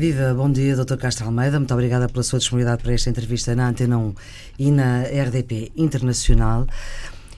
[0.00, 0.96] Viva, bom dia, Dr.
[0.96, 1.58] Castro Almeida.
[1.58, 4.14] Muito obrigada pela sua disponibilidade para esta entrevista na Antena 1
[4.58, 6.66] e na RDP Internacional.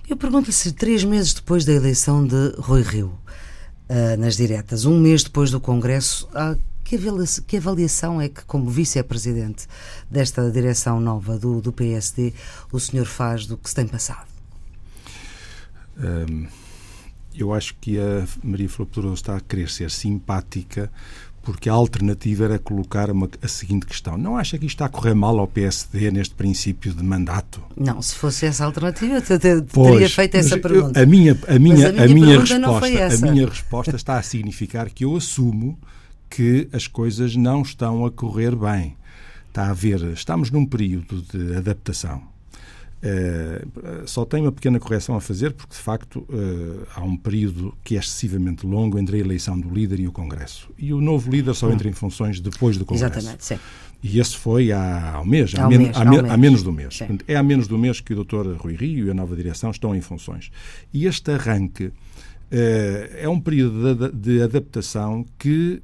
[0.08, 3.18] Eu pergunto-lhe se três meses depois da eleição de Rui Rio,
[3.88, 6.28] uh, nas diretas, um mês depois do Congresso,
[6.84, 9.66] que, avaliação, que avaliação é que, como vice-presidente
[10.08, 12.32] desta direção nova do, do PSD,
[12.70, 14.28] o senhor faz do que se tem passado?
[15.98, 16.46] Um,
[17.34, 20.92] eu acho que a Maria Flor está a querer ser simpática
[21.42, 24.16] porque a alternativa era colocar uma, a seguinte questão.
[24.16, 27.62] Não acha que isto está a correr mal ao PSD neste princípio de mandato?
[27.76, 30.98] Não, se fosse essa a alternativa, eu teria pois, feito essa pergunta.
[30.98, 34.22] Eu, a minha, a minha, a minha, a minha resposta, a minha resposta está a
[34.22, 35.78] significar que eu assumo
[36.30, 38.96] que as coisas não estão a correr bem.
[39.48, 42.31] Está a ver, estamos num período de adaptação
[43.02, 47.74] Uh, só tenho uma pequena correção a fazer, porque de facto uh, há um período
[47.82, 50.70] que é excessivamente longo entre a eleição do líder e o Congresso.
[50.78, 53.18] E o novo líder só entra em funções depois do Congresso.
[53.18, 53.58] Exatamente, sim.
[54.02, 56.24] E esse foi há, há um mês, há, men mês, há, mês.
[56.30, 56.96] há menos do mês.
[56.96, 57.18] Sim.
[57.26, 58.52] É há menos do mês que o Dr.
[58.56, 60.50] Rui Rio e a nova direção estão em funções.
[60.94, 61.92] E este arranque uh,
[63.16, 65.82] é um período de, de adaptação que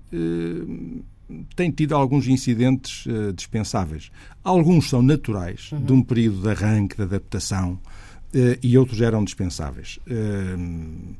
[1.55, 4.11] tem tido alguns incidentes uh, dispensáveis.
[4.43, 5.85] Alguns são naturais, uhum.
[5.85, 9.99] de um período de arranque, de adaptação, uh, e outros eram dispensáveis.
[10.07, 11.17] Uh,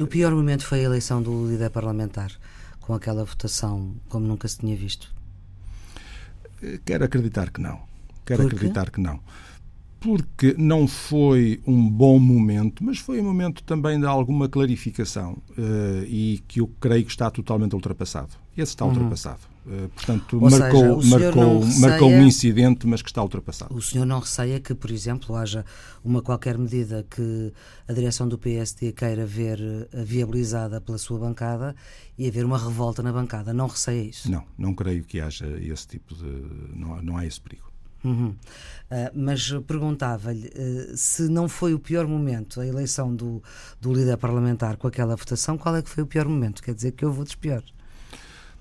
[0.00, 2.30] o pior momento foi a eleição do líder parlamentar,
[2.80, 5.12] com aquela votação como nunca se tinha visto.
[6.84, 7.80] Quero acreditar que não.
[8.24, 9.20] Quero acreditar que não
[10.00, 16.04] porque não foi um bom momento, mas foi um momento também de alguma clarificação uh,
[16.06, 18.30] e que eu creio que está totalmente ultrapassado.
[18.60, 18.90] Esse está uhum.
[18.90, 19.40] ultrapassado.
[19.64, 23.72] Uh, portanto, Ou marcou, seja, marcou, receia, marcou um incidente, mas que está ultrapassado.
[23.72, 25.64] O senhor não receia que, por exemplo, haja
[26.02, 27.52] uma qualquer medida que
[27.86, 31.76] a direção do PSD queira ver eh, viabilizada pela sua bancada
[32.16, 33.52] e haver uma revolta na bancada.
[33.52, 34.30] Não receia isso?
[34.30, 36.24] Não, não creio que haja esse tipo de.
[36.74, 37.68] Não, não há esse perigo.
[38.02, 38.28] Uhum.
[38.28, 38.36] Uh,
[39.14, 43.42] mas perguntava-lhe uh, se não foi o pior momento a eleição do,
[43.80, 46.62] do líder parlamentar com aquela votação, qual é que foi o pior momento?
[46.62, 47.77] Quer dizer que eu vou dos piores.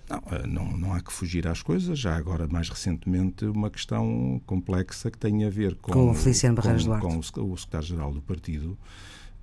[0.09, 2.00] Não, uh, não, não há que fugir às coisas.
[2.00, 6.56] Já agora, mais recentemente, uma questão complexa que tem a ver com, com o Feliciano
[6.56, 7.31] Barreiros com, Duarte.
[7.34, 8.78] com o, o secretário-geral do partido.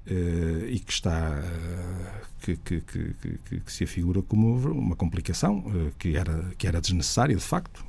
[0.06, 3.14] Uh, e que está uh, que, que, que,
[3.58, 7.82] que, se afigura como uma complicação uh, que era que era desnecessária de facto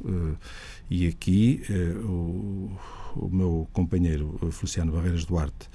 [0.90, 1.62] e aqui
[2.06, 2.72] o,
[3.18, 5.70] o, meu companheiro Feliciano Barreiras Duarte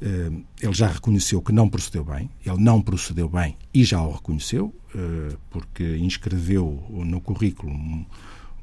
[0.00, 4.74] ele já reconheceu que não procedeu bem ele não procedeu bem e já o reconheceu
[5.50, 7.72] porque inscreveu no currículo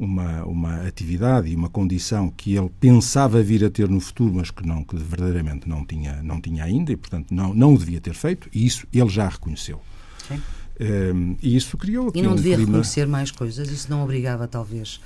[0.01, 4.49] uma, uma atividade e uma condição que ele pensava vir a ter no futuro, mas
[4.49, 8.01] que não que verdadeiramente não tinha, não tinha ainda e, portanto, não, não o devia
[8.01, 9.79] ter feito, e isso ele já reconheceu.
[10.27, 10.41] Sim.
[10.79, 12.71] Ehm, e isso criou aqui E não um devia clima...
[12.71, 13.69] reconhecer mais coisas?
[13.69, 14.99] Isso não obrigava, talvez,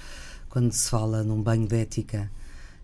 [0.47, 2.31] quando se fala num banho de ética,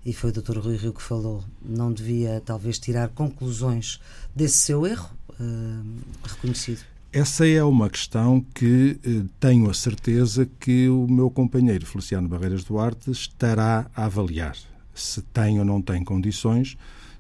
[0.06, 0.58] e foi o Dr.
[0.58, 4.00] Rui Rio que falou, não devia, talvez, tirar conclusões
[4.36, 5.86] desse seu erro uh,
[6.24, 6.82] reconhecido?
[7.14, 12.64] Essa é uma questão que eh, tenho a certeza que o meu companheiro Feliciano Barreiras
[12.64, 14.56] Duarte estará a avaliar
[14.94, 16.78] se tem ou não tem condições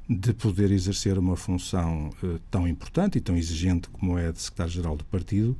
[0.07, 4.95] de poder exercer uma função eh, tão importante e tão exigente como é de secretário-geral
[4.95, 5.57] do partido.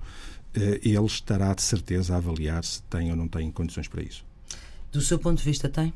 [0.53, 4.23] Eh, ele estará de certeza a avaliar se tem ou não tem condições para isso.
[4.93, 5.93] Do seu ponto de vista, tem?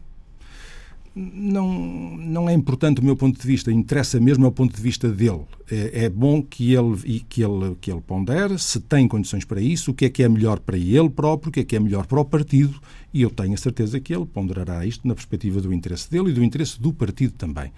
[1.15, 5.09] Não, não é importante do meu ponto de vista, interessa mesmo ao ponto de vista
[5.09, 5.45] dele.
[5.71, 9.91] É, é, bom que ele, que, ele, que ele pondere se tem condições para isso,
[9.91, 12.05] o que é que é melhor para ele próprio, o que é que é melhor
[12.05, 12.81] para o partido,
[13.13, 16.33] e eu tenho a certeza que ele ponderará isto na perspectiva do interesse dele e
[16.33, 17.71] do interesse do partido também.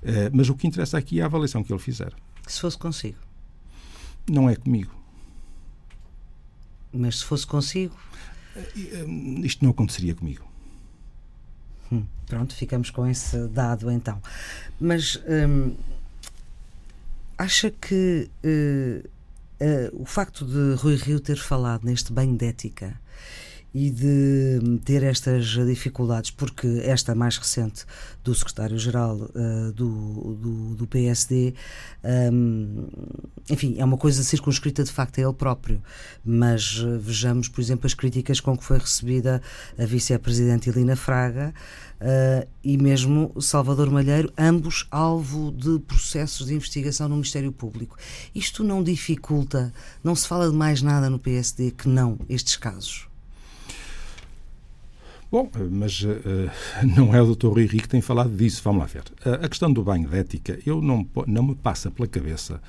[0.00, 2.12] É, mas o que interessa aqui é a avaliação que ele fizer.
[2.46, 3.18] Se fosse consigo?
[4.30, 4.94] Não é comigo.
[6.92, 7.96] Mas se fosse consigo?
[8.54, 9.04] É,
[9.42, 10.53] isto não aconteceria comigo.
[11.92, 14.20] Hum, pronto, ficamos com esse dado então.
[14.80, 15.74] Mas hum,
[17.38, 19.08] acha que uh,
[19.60, 22.98] uh, o facto de Rui Rio ter falado neste banho de ética
[23.74, 27.84] e de ter estas dificuldades, porque esta mais recente
[28.22, 31.54] do secretário-geral uh, do, do, do, PSD,
[32.32, 32.86] um,
[33.50, 35.82] enfim, é uma coisa circunscrita de facto a ele próprio,
[36.24, 39.42] mas uh, vejamos, por exemplo, as críticas com que foi recebida
[39.76, 41.52] a vice-presidente Helena Fraga
[42.00, 47.96] uh, e mesmo Salvador Malheiro, ambos alvo de processos de investigação no Ministério Público.
[48.32, 49.72] Isto não dificulta,
[50.02, 53.12] não se fala de mais nada no PSD que não estes casos?
[55.34, 56.16] Bom, mas uh,
[56.96, 57.48] não é o Dr.
[57.48, 58.62] Rui Rico que tem falado disso.
[58.62, 59.02] Vamos lá ver.
[59.26, 62.62] Uh, a questão do banho de ética, eu não, não me passa pela cabeça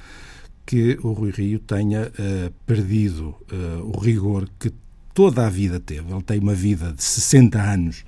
[0.66, 3.36] que o Rui Rio tenha uh, perdido
[3.84, 4.74] o rigor que,
[5.14, 6.12] toda a vida teve.
[6.12, 8.04] Ele tem uma vida de 60 anos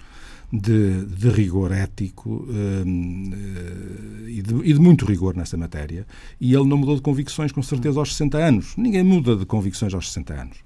[0.51, 6.07] de, de rigor ético um, uh, e, de, e, de, muito rigor nessa matéria.
[6.41, 8.75] E ele não mudou de convicções, com certeza, aos 60 anos.
[8.75, 10.57] Ninguém muda de convicções aos 60 anos.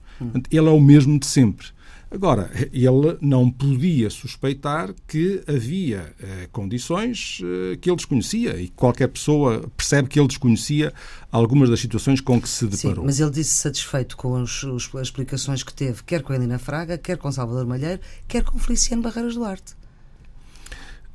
[0.50, 1.68] Ele é o mesmo de sempre.
[2.14, 9.08] Agora, ele não podia suspeitar que havia eh, condições eh, que ele desconhecia e qualquer
[9.08, 10.94] pessoa percebe que ele desconhecia
[11.32, 12.98] algumas das situações com que se deparou.
[12.98, 16.36] Sim, mas ele disse satisfeito com os, os, as explicações que teve, quer com a
[16.36, 19.74] Helena Fraga, quer com Salvador Malheiro, quer com Feliciano Barreiras Duarte.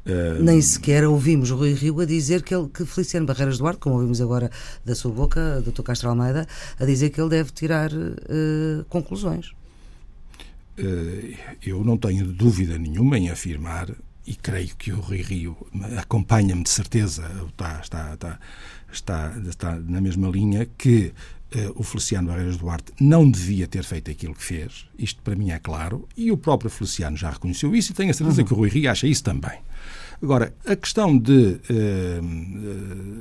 [0.06, 3.80] Uh, Nem sequer ouvimos o Rui Rio a dizer que, ele, que Feliciano Barreiras Duarte,
[3.80, 4.50] como ouvimos agora
[4.82, 5.82] da sua boca, Dr.
[5.82, 6.46] Castro Almeida,
[6.80, 9.52] a dizer que ele deve tirar uh, conclusões.
[10.78, 13.88] Eh, eu não tenho dúvida nenhuma em afirmar,
[14.26, 15.56] e creio que o Rui Rio
[15.96, 18.38] acompanha-me de certeza, está, está, está,
[18.92, 21.12] está, está na mesma linha, que
[21.54, 24.86] uh, o Feliciano Barreiras Duarte não devia ter feito aquilo que fez.
[24.98, 28.14] Isto para mim é claro, e o próprio Feliciano já reconheceu isso, e tenho a
[28.14, 28.46] certeza uhum.
[28.48, 29.60] que o Rui Rio acha isso também.
[30.22, 32.20] Agora, a questão de, eh,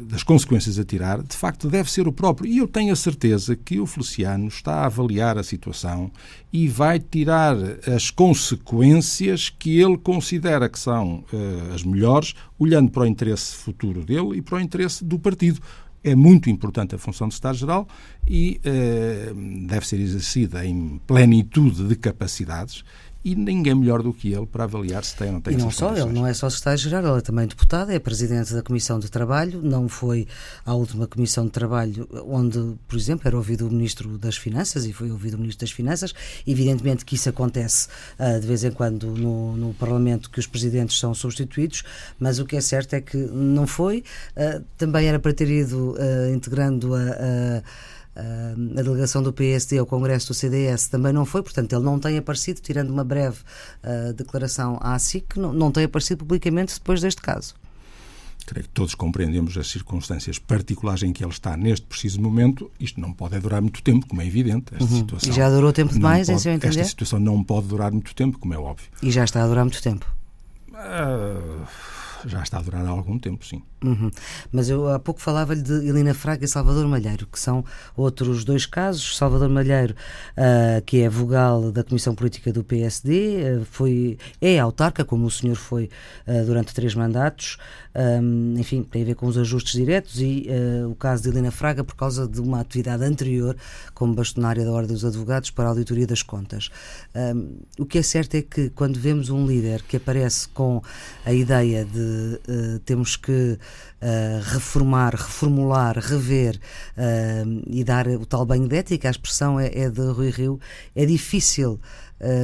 [0.09, 2.50] das consequências a tirar, de facto, deve ser o próprio.
[2.50, 6.09] E eu tenho a certeza que o Feliciano está a avaliar a situação
[6.53, 7.56] e vai tirar
[7.94, 14.03] as consequências que ele considera que são eh, as melhores, olhando para o interesse futuro
[14.03, 15.59] dele e para o interesse do partido
[16.06, 17.88] é muito importante a função de Estado-Geral
[18.27, 19.33] e eh,
[19.68, 22.83] deve ser exercida em plenitude de capacidades
[23.25, 25.72] e ninguém melhor do que ele para avaliar se tem ou não tem E não
[25.72, 26.07] só, condições.
[26.07, 29.62] ele não é só secretário-geral, ele é também deputado, é presidente da Comissão de Trabalho,
[29.63, 30.27] não foi
[30.63, 34.94] à última Comissão de Trabalho onde, por exemplo, era ouvido o Ministro das Finanças e
[34.94, 36.13] foi ouvido o Ministro das Finanças.
[36.45, 37.88] Evidentemente que isso acontece
[38.19, 41.83] uh, de vez em quando no, no, Parlamento, que os presidentes são substituídos,
[42.19, 44.04] mas o que é certo é que não foi.
[44.38, 47.63] Uh, também era para ter ido uh, integrando a, a
[48.16, 52.18] a delegação do PSD ao Congresso do CDS também não foi, portanto, ele não tem
[52.18, 53.38] aparecido, tirando uma breve
[53.84, 57.56] uh, declaração à SIC, não, não tem aparecido publicamente depois deste caso.
[58.46, 62.72] Creio que todos compreendemos as circunstâncias particulares em que ele está neste preciso momento.
[62.80, 64.72] Isto não pode durar muito tempo, como é evidente.
[64.72, 65.00] Esta uhum.
[65.00, 66.80] situação e já durou tempo demais, pode, em seu entender?
[66.80, 68.88] Esta situação não pode durar muito tempo, como é óbvio.
[69.02, 70.06] E já está a durar muito tempo?
[70.72, 71.66] Uh
[72.25, 73.62] já está a durar há algum tempo, sim.
[73.83, 74.10] Uhum.
[74.51, 77.63] Mas eu há pouco falava-lhe de Helena Fraga e Salvador Malheiro, que são
[77.95, 79.16] outros dois casos.
[79.16, 79.95] Salvador Malheiro,
[80.38, 85.25] uh, que é vogal da Comissão Política do PSD, uh, ah, foi, é autarca, como
[85.25, 85.89] o senhor foi
[86.27, 87.57] uh, durante três mandatos.
[87.95, 90.48] Um, enfim, tem a ver com os ajustes diretos e
[90.89, 93.56] o caso de Helena Fraga por causa de uma atividade anterior
[93.94, 96.69] como bastonária da Ordem dos Advogados para a auditoria das contas.
[97.16, 100.81] Um, o que é certo é que quando vemos um líder que aparece com
[101.25, 106.60] a ideia de uh, temos que uh, reformar, reformular, rever
[106.98, 110.60] uh, e dar o tal banho de ética, a expressão é, é de Rui Rio,
[110.96, 111.80] é difícil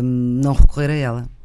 [0.03, 1.40] não recorrer a ela.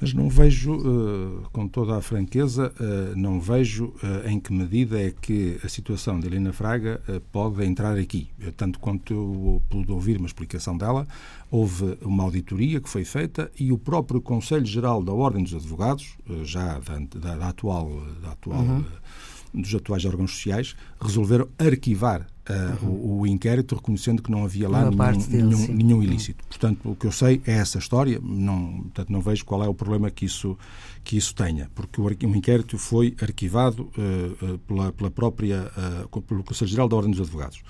[0.00, 2.72] Mas não vejo, com toda a franqueza,
[3.14, 3.92] não vejo
[4.24, 8.28] em que medida é que a situação de Helena Fraga pode entrar aqui.
[8.56, 11.06] Tanto quanto eu pude ouvir uma explicação dela,
[11.50, 16.16] houve uma auditoria que foi feita e o próprio Conselho Geral da Ordem dos Advogados,
[16.44, 17.90] já da, da, da atual,
[18.22, 18.84] da atual uhum.
[19.52, 22.90] dos atuais órgãos sociais, resolveram arquivar uh, uhum.
[22.90, 26.42] o, o, inquérito, reconhecendo que não havia lá nenhum, dele, nenhum, nenhum, ilícito.
[26.42, 26.48] Uhum.
[26.48, 29.74] Portanto, o que eu sei é essa história, não, portanto, não vejo qual é o
[29.74, 30.58] problema que isso,
[31.04, 35.70] que isso tenha, porque o, o inquérito foi arquivado uh, pela, pela própria,
[36.26, 37.62] pelo Conselho Geral da Ordem dos Advogados.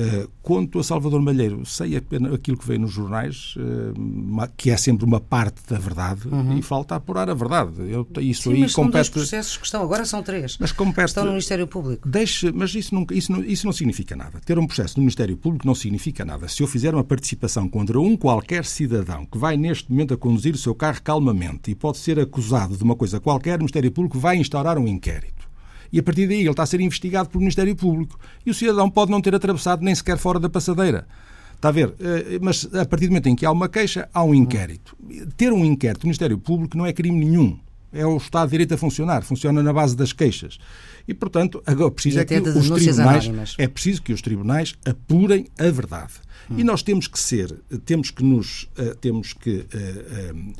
[0.00, 4.76] Eh, quanto a Salvador Malheiro, sei apenas aquilo que veio nos jornais, uh, que é
[4.76, 6.56] sempre uma parte da verdade, uhum.
[6.56, 7.72] e falta apurar a verdade.
[7.90, 8.92] Eu, isso Sim, aí mas compete...
[8.92, 10.56] dois processos que estão, agora são três.
[10.60, 11.08] Mas compete...
[11.08, 12.08] Estão no Ministério Público.
[12.08, 14.40] Deixe, mas isso não, isso, não, isso não significa nada.
[14.44, 16.46] Ter um processo no Ministério Público não significa nada.
[16.46, 20.54] Se eu fizer uma participação contra um qualquer cidadão que vai neste momento a conduzir
[20.54, 24.16] o seu carro calmamente e pode ser acusado de uma coisa qualquer, o Ministério Público
[24.16, 25.47] vai instaurar um inquérito
[25.92, 28.18] e a partir daí ele está a ser investigado pelo Ministério Público.
[28.44, 31.06] E o cidadão pode não ter atravessado nem sequer fora da passadeira.
[31.54, 31.94] Está a ver?
[31.98, 34.96] Eh, mas a partir do momento em que há uma queixa, há um inquérito.
[35.36, 37.58] Ter um inquérito no Ministério Público não é crime nenhum.
[37.92, 40.58] É o Estado de Direito a funcionar, funciona na base das queixas.
[41.06, 43.54] E, portanto, agora preciso é que os tribunais anónimas.
[43.58, 46.12] é preciso que os tribunais apurem a verdade.
[46.50, 46.58] Hum.
[46.58, 47.52] E nós temos que ser,
[47.86, 50.52] temos que nos eh, temos que uh, uh,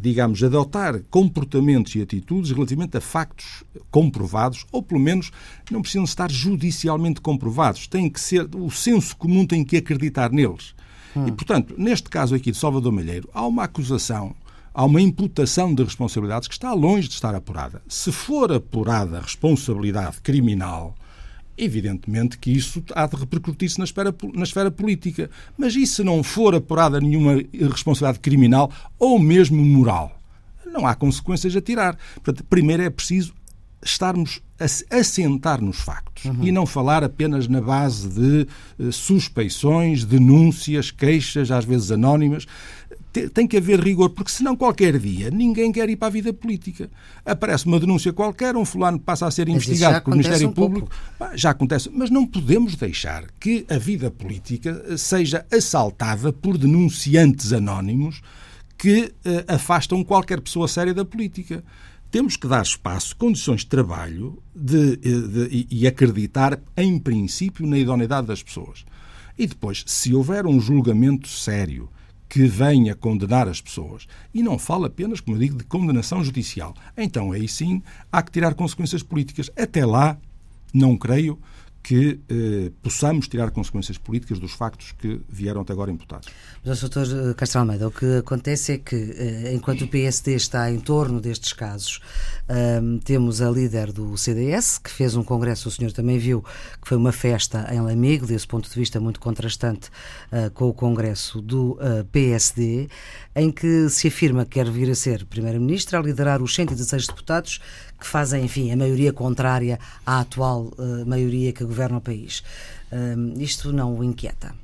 [0.00, 5.30] digamos, adotar comportamentos e atitudes relativamente a factos comprovados, ou pelo menos
[5.70, 7.86] não precisam estar judicialmente comprovados.
[7.86, 10.74] Tem que ser, o senso comum tem que acreditar neles.
[11.16, 11.26] Hum.
[11.26, 14.34] E, portanto, neste caso aqui de Salvador Malheiro, há uma acusação,
[14.72, 17.82] há uma imputação de responsabilidades que está longe de estar apurada.
[17.88, 20.94] Se for apurada a responsabilidade criminal,
[21.62, 25.30] Evidentemente que isso há de repercutir-se na esfera, na esfera política.
[25.58, 30.18] Mas e se não for apurada nenhuma responsabilidade criminal ou mesmo moral?
[30.64, 31.98] Não há consequências a tirar.
[32.14, 33.34] Portanto, primeiro é preciso
[33.82, 36.44] estarmos a assentar nos factos uhum.
[36.44, 38.46] e não falar apenas na base de
[38.78, 42.46] uh, suspeições, denúncias, queixas, às vezes anónimas.
[43.34, 46.88] Tem que haver rigor, porque senão qualquer dia ninguém quer ir para a vida política.
[47.26, 50.88] Aparece uma denúncia qualquer, um fulano passa a ser investigado pelo Ministério um Público.
[51.18, 51.36] Pouco.
[51.36, 57.52] Já acontece, mas não podemos deixar que a vida política eh, seja assaltada por denunciantes
[57.52, 58.22] anónimos
[58.78, 61.62] que uh, afastam qualquer pessoa séria da política
[62.10, 68.26] temos que dar espaço, condições de trabalho de, de, e acreditar, em princípio, na idoneidade
[68.26, 68.84] das pessoas.
[69.38, 71.88] E depois, se houver um julgamento sério
[72.30, 76.72] que venha condenar as pessoas, e não fala apenas, como eu digo, de condenação judicial,
[76.96, 79.50] então aí sim há que tirar consequências políticas.
[79.56, 80.16] Até lá,
[80.72, 81.36] não creio
[81.82, 86.28] que eh, possamos tirar consequências políticas dos factos que vieram até agora imputados.
[86.64, 87.34] Mas, Dr.
[87.36, 91.52] Castro Almeida, o que acontece é que, eh, enquanto o PSD está em torno destes
[91.52, 92.00] casos,
[92.48, 96.88] eh, temos a líder do CDS, que fez um congresso, o senhor também viu, que
[96.88, 99.88] foi uma festa em Lamego, desse ponto de vista muito contrastante
[100.32, 102.88] uh, com o congresso do uh, PSD,
[103.34, 107.60] em que se afirma que quer vir a ser primeira-ministra, a liderar os 116 deputados
[108.00, 112.42] que fazem, enfim, a maioria contrária à atual uh, maioria que governa o país.
[112.90, 114.54] Uh, isto não o inquieta?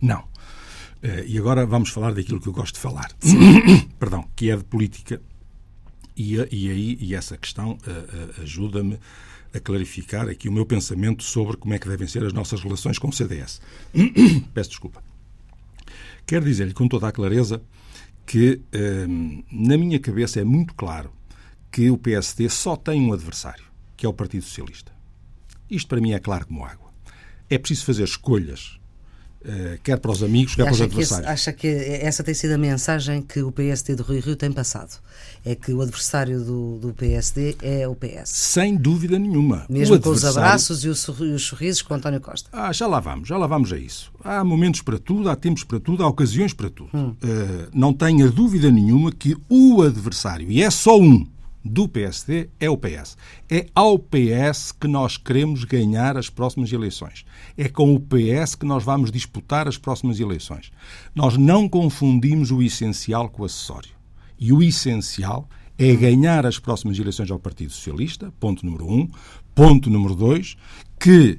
[0.00, 0.20] Não.
[0.20, 3.12] Uh, e agora vamos falar daquilo que eu gosto de falar.
[4.00, 5.20] Perdão, que é de política.
[6.16, 7.78] E, e aí e essa questão
[8.42, 8.98] ajuda-me
[9.54, 12.98] a clarificar aqui o meu pensamento sobre como é que devem ser as nossas relações
[12.98, 13.62] com o CDS.
[14.52, 15.02] Peço desculpa.
[16.26, 17.62] Quero dizer-lhe com toda a clareza
[18.26, 18.60] que,
[19.50, 21.10] na minha cabeça, é muito claro
[21.72, 23.64] que o PSD só tem um adversário,
[23.96, 24.92] que é o Partido Socialista.
[25.70, 26.92] Isto para mim é claro como água.
[27.48, 28.78] É preciso fazer escolhas,
[29.44, 31.26] eh, quer para os amigos, quer para os adversários.
[31.26, 34.36] Que esse, acha que essa tem sido a mensagem que o PSD do Rui Rio
[34.36, 35.00] tem passado?
[35.44, 38.28] É que o adversário do, do PSD é o PS?
[38.28, 39.64] Sem dúvida nenhuma.
[39.68, 42.50] Mesmo com os abraços e os sorrisos com António Costa?
[42.52, 44.12] Ah, já lá vamos, já lá vamos a isso.
[44.22, 46.90] Há momentos para tudo, há tempos para tudo, há ocasiões para tudo.
[46.94, 47.08] Hum.
[47.08, 51.26] Uh, não tenha dúvida nenhuma que o adversário, e é só um,
[51.64, 53.16] do PSD é o PS.
[53.48, 57.24] É ao PS que nós queremos ganhar as próximas eleições.
[57.56, 60.72] É com o PS que nós vamos disputar as próximas eleições.
[61.14, 63.90] Nós não confundimos o essencial com o acessório.
[64.38, 69.08] E o essencial é ganhar as próximas eleições ao Partido Socialista, ponto número um.
[69.54, 70.56] Ponto número dois,
[70.98, 71.38] que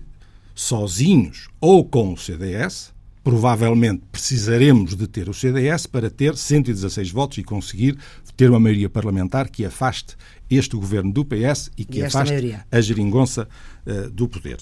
[0.53, 7.37] sozinhos ou com o CDS, provavelmente precisaremos de ter o CDS para ter 116 votos
[7.37, 7.97] e conseguir
[8.35, 10.15] ter uma maioria parlamentar que afaste
[10.49, 12.65] este governo do PS e que e afaste maioria.
[12.69, 13.47] a geringonça
[13.85, 14.57] uh, do poder.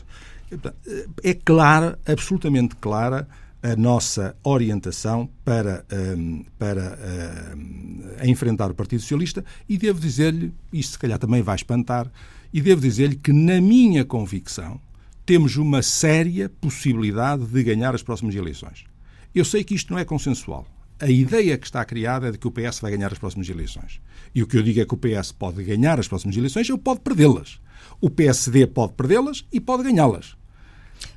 [0.52, 3.28] Eh, é clara, absolutamente clara,
[3.64, 10.52] a nossa orientação para, um, ehm, para uh, enfrentar o Partido Socialista e devo dizer-lhe,
[10.74, 12.12] isto se calhar também vai espantar,
[12.54, 14.80] e devo dizer-lhe que, na minha convicção,
[15.26, 18.86] temos uma séria possibilidade de ganhar as próximas eleições.
[19.34, 20.68] Eu sei que isto não é consensual
[21.02, 24.00] a ideia que está criada é de que o PS vai ganhar as próximas eleições.
[24.36, 26.78] E o que eu digo é que o PS pode ganhar as próximas eleições ou
[26.78, 27.60] pode perdê-las.
[28.00, 30.38] O PSD pode perdê-las e pode ganhá-las.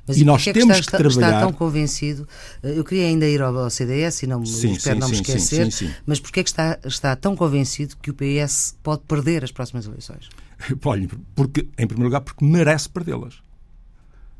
[0.07, 1.27] Mas e nós é que temos está, que trabalhar.
[1.27, 2.27] Está tão convencido.
[2.63, 5.71] Eu queria ainda ir ao CDS e não, sim, espero sim, não me esquecer.
[5.71, 9.51] Sim, mas porquê é que está, está tão convencido que o PS pode perder as
[9.51, 10.29] próximas eleições?
[10.83, 13.44] Olha, porque, em primeiro lugar, porque merece perdê-las.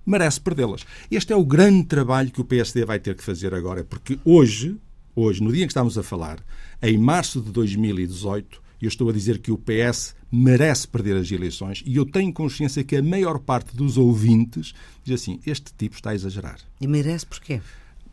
[0.06, 0.86] Merece perdê-las.
[1.10, 4.78] Este é o grande trabalho que o PSD vai ter que fazer agora, porque hoje
[5.16, 6.40] hoje, no dia em que estamos a falar,
[6.82, 11.82] em março de 2018, eu estou a dizer que o PS merece perder as eleições
[11.86, 16.10] e eu tenho consciência que a maior parte dos ouvintes diz assim: este tipo está
[16.10, 16.58] a exagerar.
[16.82, 17.62] E merece porquê?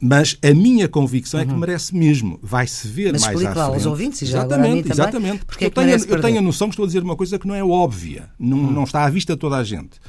[0.01, 1.45] Mas a minha convicção uhum.
[1.45, 1.61] é que uhum.
[1.61, 2.39] merece mesmo.
[2.43, 3.75] Vai-se ver Mas mais à lá frente.
[3.75, 5.45] aos ouvintes e já exatamente, também, exatamente.
[5.45, 7.47] Porque, porque eu, tenho, eu tenho a noção que estou a dizer uma coisa que
[7.47, 8.73] não é óbvia, não, uhum.
[8.73, 10.01] não está à vista de toda a gente.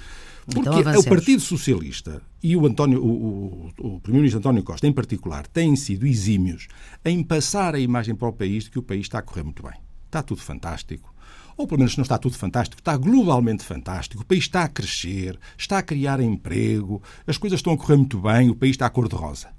[0.46, 4.92] Porque então, o Partido Socialista e o, António, o, o, o Primeiro-Ministro António Costa, em
[4.92, 6.68] particular, têm sido exímios
[7.06, 9.64] em passar a imagem para o país de que o país está a correr muito
[9.64, 9.74] bem.
[10.06, 11.14] Está tudo fantástico.
[11.56, 14.24] Ou pelo menos não está tudo fantástico, está globalmente fantástico.
[14.24, 18.20] O país está a crescer, está a criar emprego, as coisas estão a correr muito
[18.20, 19.50] bem, o país está a cor-de-rosa.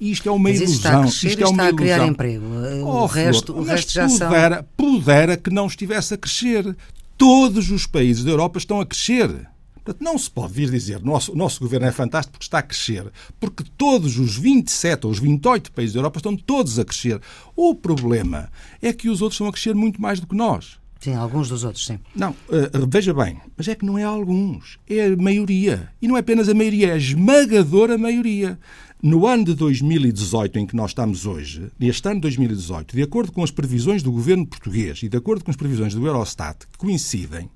[0.00, 0.76] Isto é uma mas ilusão.
[0.76, 2.12] Está a crescer isto é uma está a criar ilusão.
[2.12, 2.44] emprego.
[2.84, 4.64] Oh, o resto, o resto já pudera, são...
[4.76, 6.76] pudera que não estivesse a crescer.
[7.16, 9.46] Todos os países da Europa estão a crescer.
[9.84, 12.62] Portanto, não se pode vir dizer nosso, o nosso governo é fantástico porque está a
[12.62, 17.20] crescer, porque todos os 27 ou os 28 países da Europa estão todos a crescer.
[17.56, 20.78] O problema é que os outros estão a crescer muito mais do que nós.
[21.00, 21.98] Sim, alguns dos outros, sim.
[22.14, 25.90] Não, uh, veja bem, mas é que não é alguns, é a maioria.
[26.00, 28.58] E não é apenas a maioria, é a esmagadora maioria.
[29.02, 33.32] No ano de 2018, em que nós estamos hoje, neste ano de 2018, de acordo
[33.32, 36.76] com as previsões do governo português e de acordo com as previsões do Eurostat, que
[36.76, 37.48] coincidem,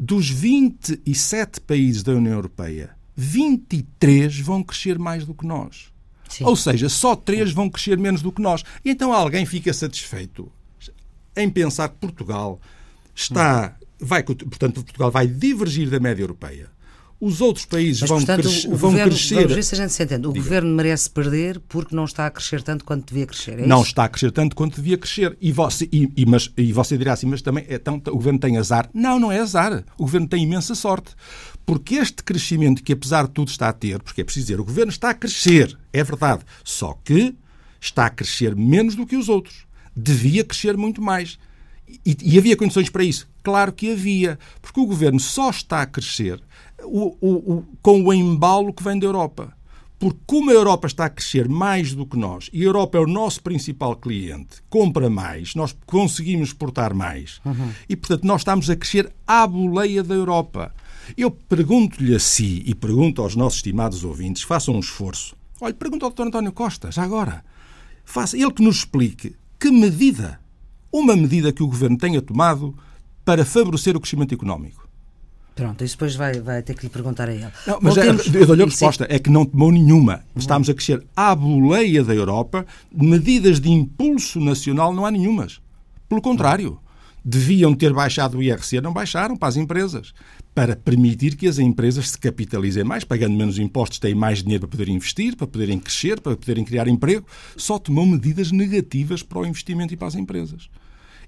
[0.00, 5.92] dos 27 países da União Europeia, 23 vão crescer mais do que nós.
[6.26, 6.44] Sim.
[6.44, 8.64] Ou seja, só 3 vão crescer menos do que nós.
[8.82, 10.50] E então alguém fica satisfeito
[11.36, 12.58] em pensar que Portugal
[13.14, 13.76] está.
[13.98, 16.70] Vai, portanto, Portugal vai divergir da média europeia
[17.20, 19.34] os outros países Mas, vão, portanto, cres o vão governo, crescer.
[19.34, 20.26] Vamos ver se a gente se entende.
[20.26, 20.44] O Diga.
[20.44, 23.58] governo merece perder porque não está a crescer tanto quanto devia crescer.
[23.58, 23.88] É não isso?
[23.88, 25.36] está a crescer tanto quanto devia crescer.
[25.38, 28.38] E você, e, e, mas, e você dirá assim, mas também é tão, o governo
[28.38, 28.88] tem azar.
[28.94, 29.84] Não, não é azar.
[29.98, 31.14] O governo tem imensa sorte.
[31.66, 34.64] Porque este crescimento que, apesar de tudo, está a ter, porque é preciso dizer, o
[34.64, 36.42] governo está a crescer, é verdade.
[36.64, 37.34] Só que
[37.78, 39.66] está a crescer menos do que os outros.
[39.94, 41.38] Devia crescer muito mais.
[42.04, 43.28] E, e, havia condições para isso?
[43.42, 46.40] Claro que havia, porque o governo só está a crescer
[46.84, 49.52] o, o, o, com o embalo que vem da Europa.
[49.98, 53.00] Porque como a Europa está a crescer mais do que nós, e a Europa é
[53.02, 57.70] o nosso principal cliente, compra mais, nós conseguimos exportar mais, uhum.
[57.86, 60.72] e portanto nós estamos a crescer à boleia da Europa.
[61.18, 65.36] Eu pergunto-lhe a si e pergunto aos nossos estimados ouvintes, façam um esforço.
[65.60, 66.22] Olha, pergunto ao Dr.
[66.22, 67.44] António Costa, já agora.
[68.02, 70.40] Faça, ele que nos explique que medida,
[70.90, 72.74] uma medida que o Governo tenha tomado
[73.22, 74.79] para favorecer o crescimento económico.
[75.54, 77.48] Pronto, isso depois vai, vai ter que lhe perguntar a ele.
[77.66, 80.22] Não, mas é, eu dou-lhe a resposta, é que não tomou nenhuma.
[80.34, 85.60] Estamos a crescer à boleia da Europa, medidas de impulso nacional não há nenhumas.
[86.08, 86.78] Pelo contrário,
[87.24, 90.12] deviam ter baixado o IRC, não baixaram para as empresas.
[90.54, 94.70] Para permitir que as empresas se capitalizem mais, pagando menos impostos, têm mais dinheiro para
[94.70, 97.26] poderem investir, para poderem crescer, para poderem criar emprego.
[97.56, 100.68] Só tomou medidas negativas para o investimento e para as empresas.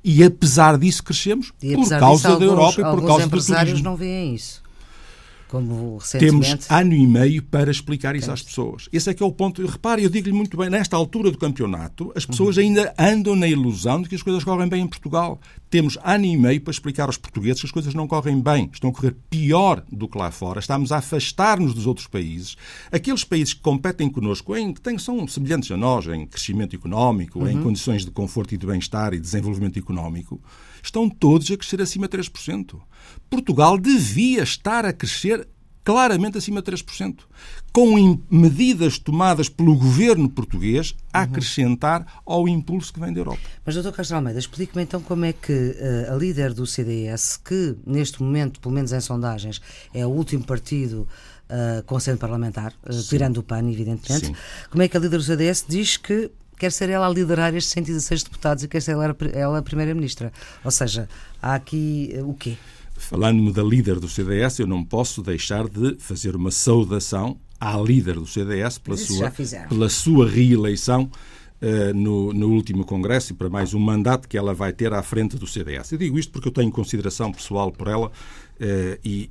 [0.05, 3.85] E apesar disso crescemos e, por causa disso, da Europa e por causa do turismo.
[3.85, 4.62] não veem isso
[5.53, 6.47] como recentemente...
[6.47, 8.89] Temos ano e meio para explicar isso às pessoas.
[8.91, 9.65] Esse é que é o ponto.
[9.67, 12.63] Repare, eu digo-lhe muito bem, nesta altura do campeonato, as pessoas uhum.
[12.63, 15.39] ainda andam na ilusão de que as coisas correm bem em Portugal.
[15.69, 18.89] Temos ano e meio para explicar aos portugueses que as coisas não correm bem, estão
[18.89, 22.57] a correr pior do que lá fora, estamos a afastar-nos dos outros países.
[22.91, 27.41] Aqueles países que competem connosco, em, que têm, são semelhantes a nós em crescimento económico,
[27.41, 27.49] uhum.
[27.49, 30.41] em condições de conforto e de bem-estar e desenvolvimento económico,
[30.83, 32.81] estão todos a crescer acima de 3%.
[33.31, 35.47] Portugal devia estar a crescer
[35.85, 37.21] claramente acima de 3%,
[37.73, 41.25] com medidas tomadas pelo governo português a uhum.
[41.25, 43.41] acrescentar ao impulso que vem da Europa.
[43.65, 43.91] Mas, Dr.
[43.91, 48.61] Castro Almeida, explique-me então como é que uh, a líder do CDS, que neste momento,
[48.61, 49.61] pelo menos em sondagens,
[49.93, 51.09] é o último partido
[51.49, 54.37] uh, com centro parlamentar, uh, tirando o PAN, evidentemente, Sim.
[54.71, 56.31] como é que a líder do CDS diz que
[56.63, 60.33] quer ser ela a liderar estes 116 deputados e quer ser ela, ela a primeira-ministra?
[60.65, 61.09] Ou seja,
[61.43, 62.57] há aqui o quê?
[62.97, 68.15] Falando-me da líder do CDS, eu não posso deixar de fazer uma saudação à líder
[68.15, 69.33] do CDS pela, sua,
[69.69, 71.11] pela sua reeleição
[71.61, 75.03] uh, no, no, último Congresso e para mais um mandato que ela vai ter à
[75.03, 75.91] frente do CDS.
[75.91, 79.29] Eu digo isto porque eu tenho consideração pessoal por ela, uh, e,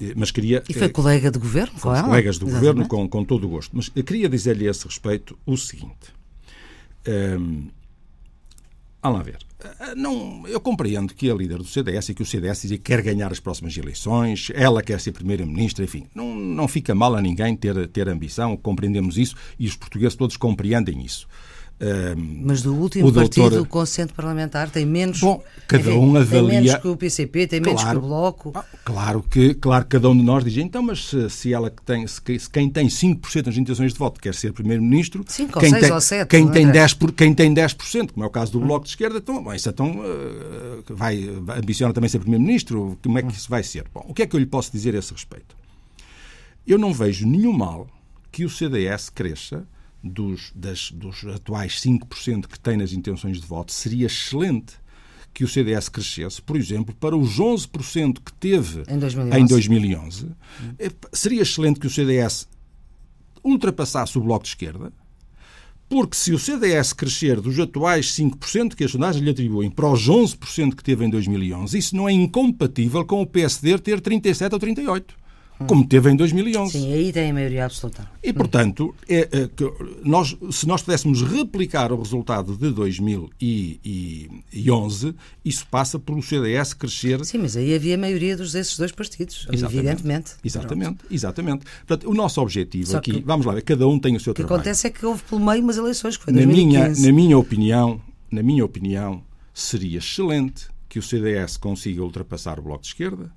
[0.00, 0.64] e, mas queria.
[0.66, 2.04] E foi colega de governo com ela?
[2.04, 2.66] Colegas do Exatamente.
[2.66, 3.76] governo, com, com todo o gosto.
[3.76, 6.21] Mas eu queria dizer-lhe a esse respeito o seguinte.
[7.06, 7.68] Um,
[9.02, 9.38] Vamos lá ver.
[9.58, 13.32] Eh, não, eu compreendo que a líder do CDS e que o CDS quer ganhar
[13.32, 16.06] as próximas eleições, ela quer ser primeira-ministra, enfim.
[16.14, 20.36] Não, não fica mal a ninguém ter, ter ambição, compreendemos isso e os portugueses todos
[20.36, 21.26] compreendem isso.
[22.44, 23.66] Mas do último o partido doutor...
[23.66, 25.18] com assento parlamentar tem menos.
[25.20, 26.48] Bom, cada enfim, um avalia.
[26.48, 28.52] Tem menos que o PCP, tem menos claro, que o Bloco.
[28.54, 31.70] Ah, claro que, claro que cada um de nós diz, então, mas se, se ela
[31.70, 35.24] que tem, se, quem tem 5% das intenções de voto quer ser primeiro-ministro.
[35.26, 36.28] 5 ou 6 ou 7.
[36.28, 38.60] Quem, tem 10, por, quem tem 10%, como é o caso do.
[38.60, 42.96] Bloco de Esquerda, então, bom, isso então uh, vai, ambiciona também ser primeiro-ministro.
[43.02, 43.86] Como é que isso vai ser?
[43.92, 45.56] Bom, o que é que eu lhe posso dizer a esse respeito?
[46.64, 47.88] Eu não vejo nenhum mal
[48.30, 49.66] que o CDS cresça
[50.02, 54.74] dos, das, dos atuais 5% que tem nas intenções de voto, seria excelente
[55.32, 59.40] que o CDS crescesse, por exemplo, para os 11% que teve em 2011.
[59.40, 60.28] Em 2011.
[60.78, 62.46] É, seria excelente que o CDS
[63.42, 64.92] ultrapassasse o Bloco de Esquerda,
[65.88, 70.08] porque se o CDS crescer dos atuais 5% que as sondagens lhe atribuem para os
[70.08, 74.58] 11% que teve em 2011, isso não é incompatível com o PSD ter 37 ou
[74.58, 75.21] 38
[75.66, 76.72] como teve em 2011.
[76.72, 78.10] Sim, aí tem a maioria absoluta.
[78.22, 79.48] E, portanto, é, é,
[80.04, 87.24] nós, se nós pudéssemos replicar o resultado de 2011, isso passa pelo CDS crescer...
[87.24, 90.32] Sim, mas aí havia a maioria dos, desses dois partidos, exatamente, evidentemente.
[90.44, 91.06] Exatamente, Pronto.
[91.10, 91.64] exatamente.
[91.86, 94.54] Portanto, o nosso objetivo Só aqui, vamos lá ver, cada um tem o seu trabalho.
[94.54, 97.12] O que acontece é que houve pelo meio umas eleições, que foi na minha, na
[97.12, 99.22] minha opinião, na minha opinião,
[99.52, 103.32] seria excelente que o CDS consiga ultrapassar o Bloco de Esquerda,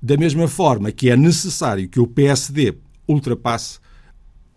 [0.00, 2.74] da mesma forma que é necessário que o PSD
[3.06, 3.78] ultrapasse,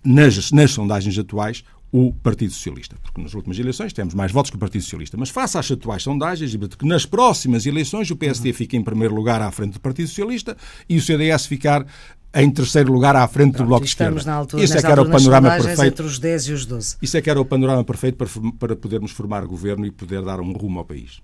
[0.04, 2.95] nas, nas sondagens atuais, o Partido Socialista.
[3.01, 5.17] Porque nas últimas eleições temos mais votos que o Partido Socialista.
[5.17, 8.56] Mas face às atuais sondagens, que nas próximas eleições o PSD uhum.
[8.56, 10.56] fica em primeiro lugar à frente do Partido Socialista
[10.88, 11.86] e o CDS ficar
[12.34, 14.23] em terceiro lugar à frente Pronto, do Bloco de Esquerda.
[14.23, 15.84] Na altura, Isso é que era o panorama perfeito.
[15.84, 16.97] Entre os 10 e os 12.
[17.01, 18.27] Isso é que era o panorama perfeito para,
[18.58, 21.21] para podermos formar governo e poder dar um rumo ao país.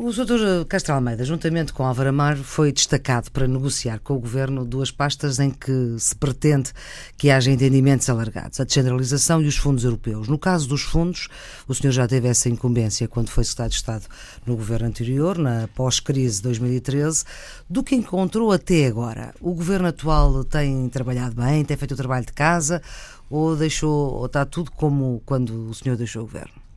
[0.00, 0.64] O Dr.
[0.68, 5.40] Castro Almeida, juntamente com Álvaro Amaro, foi destacado para negociar com o Governo duas pastas
[5.40, 6.70] em que se pretende
[7.16, 10.28] que haja entendimentos alargados, a descentralização e os fundos europeus.
[10.28, 11.26] No caso dos fundos,
[11.66, 14.06] o senhor já teve essa incumbência quando foi Secretário de Estado
[14.46, 17.24] no Governo anterior, na pós-crise 2013.
[17.68, 19.34] Do que encontrou até agora?
[19.40, 22.80] O Governo atual tem trabalhado bem, tem feito o trabalho de casa
[23.28, 26.67] ou, deixou, ou está tudo como quando o senhor deixou o Governo?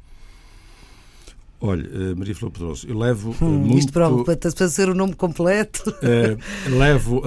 [1.64, 3.78] Olha, eh, Maria Flor Pedroso, eu levo hum, muito...
[3.78, 5.92] Isto preocupa-te para ser o nome completo?
[5.92, 7.22] Uh, levo,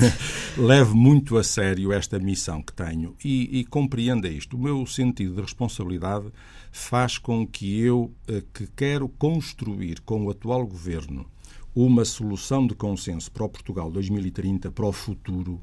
[0.56, 4.56] levo muito a sério esta missão que tenho e, e compreenda isto.
[4.56, 6.26] O meu sentido de responsabilidade
[6.72, 8.10] faz com que eu,
[8.54, 11.26] que quero construir com o atual governo
[11.74, 15.60] uma solução de consenso para o Portugal 2030, para o futuro,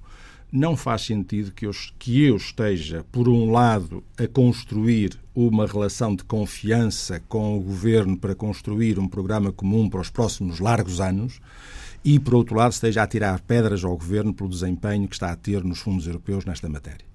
[0.51, 6.15] não faz sentido que eu, que eu esteja, por um lado, a construir uma relação
[6.15, 11.39] de confiança com o governo para construir um programa comum para os próximos largos anos
[12.03, 15.35] e, por outro lado, esteja a tirar pedras ao governo pelo desempenho que está a
[15.35, 17.05] ter nos fundos europeus nesta matéria.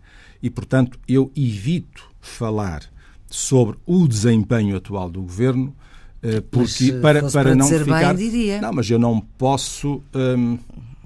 [0.42, 2.83] E, portanto, eu evito falar
[3.29, 5.75] sobre o desempenho atual do governo
[6.22, 8.61] eh, porque mas, para, para não ficar bem, diria.
[8.61, 10.59] não mas eu não posso hum,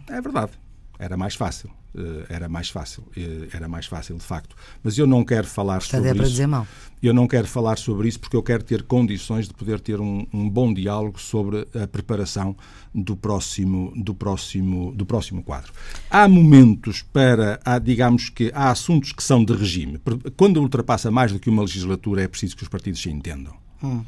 [0.09, 0.53] é verdade
[0.99, 1.71] era mais fácil
[2.29, 4.55] era mais fácil, eh, era mais fácil de facto.
[4.83, 6.33] Mas eu não quero falar Portanto, sobre é para isso.
[6.33, 6.67] Dizer mal.
[7.03, 10.27] Eu não quero falar sobre isso porque eu quero ter condições de poder ter um,
[10.33, 12.55] um, bom diálogo sobre a preparação
[12.95, 15.73] do próximo, do próximo, do próximo quadro.
[16.11, 19.99] Há momentos para, há, digamos que há assuntos que são de regime.
[20.37, 23.55] Quando ultrapassa mais do que uma legislatura é preciso que os partidos se entendam.
[23.83, 24.03] Hum.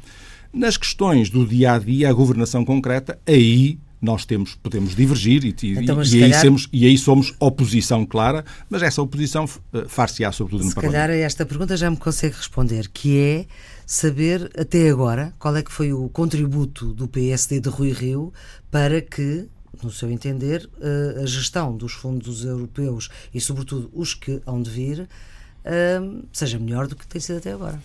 [0.53, 5.55] Nas questões do dia a dia, a governação concreta, aí nós temos, podemos divergir e,
[5.79, 10.29] então, e, aí calhar, somos, e aí somos oposição clara, mas essa oposição uh, far-se-á
[10.33, 11.01] sobretudo no se Parlamento.
[11.01, 13.45] Se calhar esta pergunta já me consegue responder, que é
[13.85, 18.33] saber até agora qual é que foi o contributo do PSD de Rui Rio
[18.69, 19.47] para que,
[19.81, 24.69] no seu entender, uh, a gestão dos fundos europeus e, sobretudo, os que hão de
[24.69, 27.81] vir, uh, seja melhor do que tem sido até agora.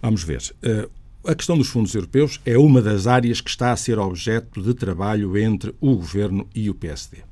[0.00, 0.54] Vamos ver.
[1.26, 4.72] A questão dos fundos europeus é uma das áreas que está a ser objeto de
[4.72, 7.24] trabalho entre o Governo e o PSD.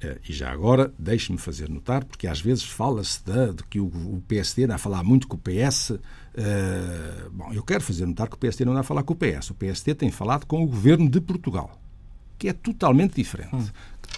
[0.00, 4.22] Eh, e já agora, deixe-me fazer notar, porque às vezes fala-se de, de, que o,
[4.28, 5.90] PSD anda a falar muito com o PS.
[5.90, 6.00] Uh,
[6.36, 9.16] eh, bom, eu quero fazer notar que o PSD não anda a falar com o
[9.16, 9.50] PS.
[9.50, 11.80] O PSD tem falado com o Governo de Portugal,
[12.38, 13.56] que é totalmente diferente.
[13.56, 13.66] Hum.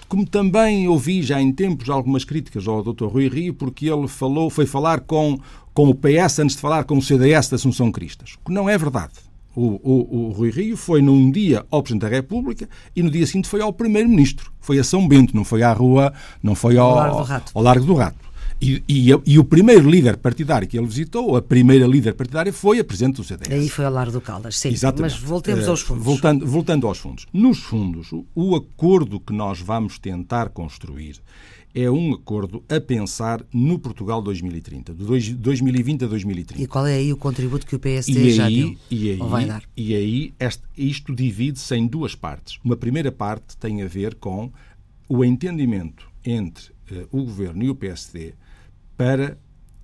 [0.09, 3.07] Como também ouvi já em tempos algumas críticas ao Dr.
[3.07, 5.39] Rui Rio, porque ele falou, foi falar com
[5.79, 8.35] com o PS antes de falar com o CDS da Assunção Cristas.
[8.43, 9.13] O que não é verdade.
[9.55, 13.25] O, o, o, Rui Rio foi num dia ao Presidente da República e no dia
[13.25, 14.51] seguinte foi ao Primeiro-Ministro.
[14.61, 17.53] Foi a São Bento, não foi à rua, não foi ao, Largo do Rato.
[17.55, 18.28] Ao Largo do Rato.
[18.61, 22.81] E, e, e, o primeiro líder partidário que ele visitou, a primeira líder partidária, foi
[22.81, 23.53] a Presidente do CDS.
[23.53, 24.71] Aí foi ao Largo do Caldas, sim.
[24.71, 25.13] Exatamente.
[25.13, 26.05] Mas voltemos eh, aos fundos.
[26.05, 27.27] Voltando, voltando aos fundos.
[27.33, 31.21] Nos fundos, o acordo que nós vamos tentar construir
[31.75, 36.63] é um acordo a pensar no Portugal 2030, de 2020 a 2030.
[36.63, 38.75] E qual é aí o contributo que o PSD já deu?
[38.91, 39.63] E aí, ou vai dar?
[39.77, 42.59] E aí este, isto divide-se em duas partes.
[42.65, 44.51] Uma primeira parte tem a ver com
[45.09, 48.35] o entendimento entre uh, o Governo e o PSD
[48.99, 49.39] para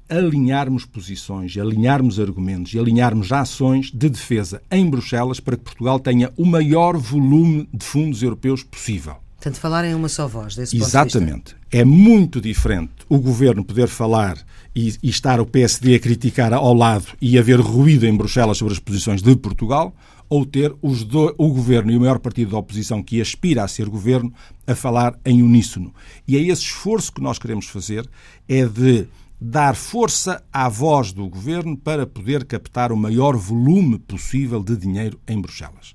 [0.09, 6.31] alinharmos posições, alinharmos argumentos e alinharmos ações de defesa em Bruxelas para que Portugal tenha
[6.37, 9.17] o maior volume de fundos europeus possível.
[9.37, 11.55] Portanto, falar em uma só voz, desse Exatamente.
[11.71, 14.39] É muito diferente o governo poder falar
[14.75, 18.75] e, e, estar o PSD a criticar ao lado e haver ruído em Bruxelas sobre
[18.75, 19.95] as posições de Portugal,
[20.29, 23.89] ou ter do, o governo e o maior partido da oposição que aspira a ser
[23.89, 24.33] governo
[24.67, 25.95] a falar em uníssono.
[26.27, 28.09] E é esse esforço que nós queremos fazer,
[28.49, 29.07] é de
[29.41, 35.21] dar força à voz do governo para poder captar o maior volume possível de dinheiro
[35.29, 35.95] em Bruxelas.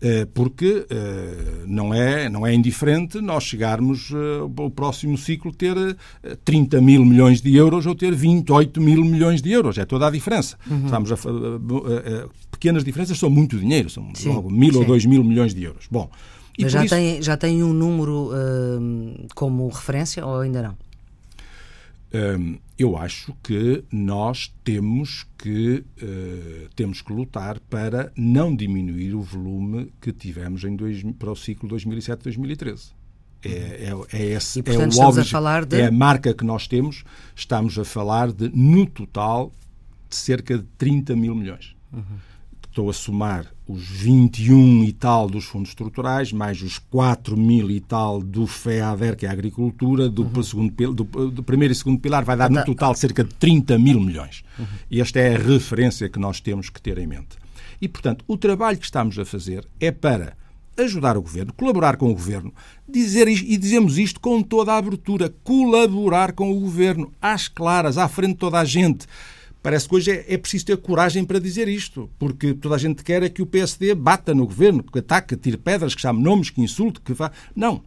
[0.00, 5.74] Eh, porque eh, não é, não é indiferente nós chegarmos ao eh, próximo ciclo ter
[6.44, 9.76] 30 mil milhões de euros ou ter 28 mil milhões de euros.
[9.76, 10.56] É toda a diferença.
[10.70, 10.84] Uhum.
[10.84, 11.16] Estamos a,
[12.52, 14.78] pequenas diferenças são muito dinheiro, são sim, logo mil sim.
[14.78, 15.88] ou dois mil milhões de euros.
[15.90, 16.08] Bom,
[16.60, 16.94] Mas já, isso...
[16.94, 20.87] tem, já tem um número uh, como referência ou ainda não?
[22.12, 29.20] Um, eu acho que nós temos que, uh, temos que lutar para não diminuir o
[29.20, 32.92] volume que tivemos em dois, para o ciclo 2007-2013.
[33.44, 35.80] É, é, é, esse, e, portanto, é o estamos óbvio, a falar de...
[35.80, 37.04] é a marca que nós temos.
[37.36, 39.52] Estamos a falar de, no total,
[40.08, 41.76] de cerca de 30 mil milhões.
[41.92, 42.28] Uhum
[42.78, 47.80] estou a somar os 21 e tal dos fundos estruturais, mais os 4 mil e
[47.80, 50.42] tal do FEADER, que é a agricultura, do, uhum.
[50.42, 53.98] segundo, do, do, primeiro e segundo pilar, vai dar no total cerca de 30 mil
[53.98, 54.44] milhões.
[54.56, 54.66] Uhum.
[54.88, 57.36] E esta é a referência que nós temos que ter em mente.
[57.80, 60.34] E, portanto, o trabalho que estamos a fazer é para
[60.76, 62.54] ajudar o governo, colaborar com o governo,
[62.88, 68.06] dizer e dizemos isto com toda a abertura, colaborar com o governo, às claras, à
[68.06, 69.04] frente de toda a gente
[69.68, 73.04] Parece que hoje é, é, preciso ter coragem para dizer isto, porque toda a gente
[73.04, 76.48] quer é que o PSD bata no governo, que ataque, tire pedras, que chame nomes,
[76.48, 77.30] que insulte, que vá.
[77.54, 77.82] Não.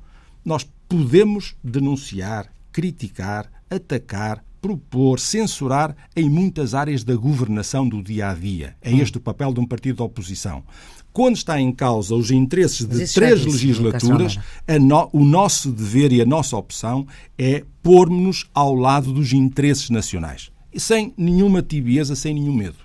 [0.46, 8.36] Nós podemos denunciar, criticar, atacar, propor, censurar em muitas áreas da governação do dia a
[8.36, 8.76] dia.
[8.80, 9.00] É hum.
[9.00, 10.64] este o papel de um partido de oposição.
[11.12, 14.38] Quando está em causa os interesses de três legislaturas,
[14.80, 17.08] no, o nosso dever e a nossa opção
[17.40, 22.78] é pôr-nos ao lado dos interesses nacionais sem nenhuma tibieza, sem nenhum medo.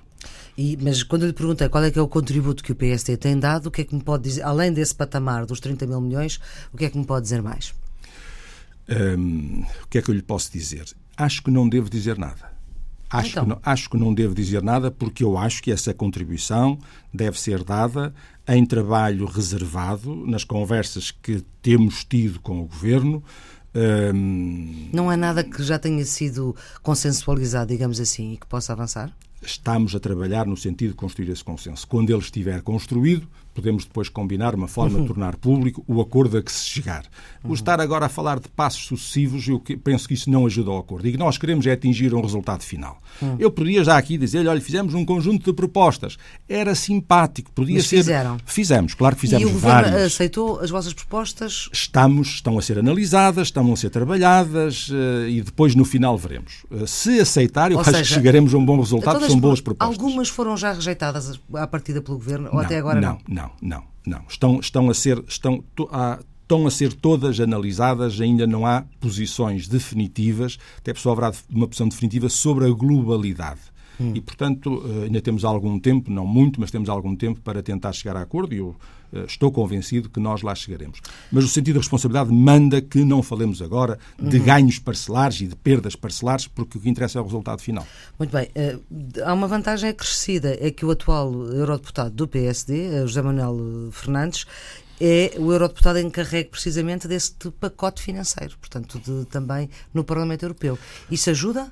[0.56, 3.16] E, mas quando eu lhe perguntei qual é que é o contributo que o PSD
[3.16, 6.00] tem dado, o que é que me pode dizer, além desse patamar dos 30 mil
[6.00, 6.40] milhões,
[6.72, 7.74] o que é que me pode dizer mais?
[8.88, 10.86] Hum, o que é que eu lhe posso dizer?
[11.16, 12.56] Acho que não devo dizer nada.
[13.10, 13.44] Acho, então.
[13.44, 16.78] que não, acho que não devo dizer nada porque eu acho que essa contribuição
[17.12, 18.12] deve ser dada
[18.48, 23.22] em trabalho reservado, nas conversas que temos tido com o Governo,
[23.76, 29.14] um, não é nada que já tenha sido consensualizado, digamos assim, e que possa avançar?
[29.42, 31.86] Estamos a trabalhar no sentido de construir esse consenso.
[31.86, 35.02] Quando ele estiver construído, podemos depois combinar uma forma uhum.
[35.02, 37.04] de tornar público o acordo a que se chegar.
[37.42, 37.50] Uhum.
[37.50, 40.78] O estar agora a falar de passos sucessivos, eu penso que isso não ajuda ao
[40.78, 41.08] acordo.
[41.08, 43.00] E que nós queremos é atingir um resultado final.
[43.20, 43.36] Uhum.
[43.38, 46.18] Eu podia já aqui dizer, olha, fizemos um conjunto de propostas.
[46.48, 47.96] Era simpático, podia Mas ser.
[47.96, 48.36] Fizeram.
[48.44, 49.90] Fizemos, claro que fizemos e o várias.
[49.90, 51.68] governo aceitou as vossas propostas?
[51.72, 56.64] Estamos, estão a ser analisadas, estão a ser trabalhadas uh, e depois no final veremos.
[56.70, 59.60] Uh, se aceitar, eu ou acho seja, que chegaremos a um bom resultado, são boas
[59.60, 59.96] propostas.
[59.96, 63.18] Algumas foram já rejeitadas à partida pelo governo, ou não, até agora não?
[63.28, 63.96] Não, não, não.
[64.06, 68.84] Não, estão, estão a ser estão, a, estão a ser todas analisadas, ainda não há
[69.00, 73.60] posições definitivas, até pessoal haverá uma posição definitiva sobre a globalidade.
[74.00, 74.12] Hum.
[74.14, 77.92] E, portanto, eh, ainda temos algum tempo, não muito, mas temos algum tempo para tentar
[77.92, 78.76] chegar a acordo e eu
[79.12, 81.00] eh, estou convencido que nós lá chegaremos.
[81.30, 84.44] Mas o sentido da responsabilidade manda que não falemos agora de uhum.
[84.44, 87.86] ganhos parcelares e de perdas parcelares, porque o que interessa é o resultado final.
[88.18, 88.48] Muito bem.
[88.54, 88.78] Eh,
[89.24, 94.46] há uma vantagem acrescida, é que o atual eurodeputado do PSD, José Manuel Fernandes,
[95.00, 100.78] é o eurodeputado encarregue precisamente deste pacote financeiro, portanto, de, também no Parlamento Europeu.
[101.10, 101.70] Isso ajuda?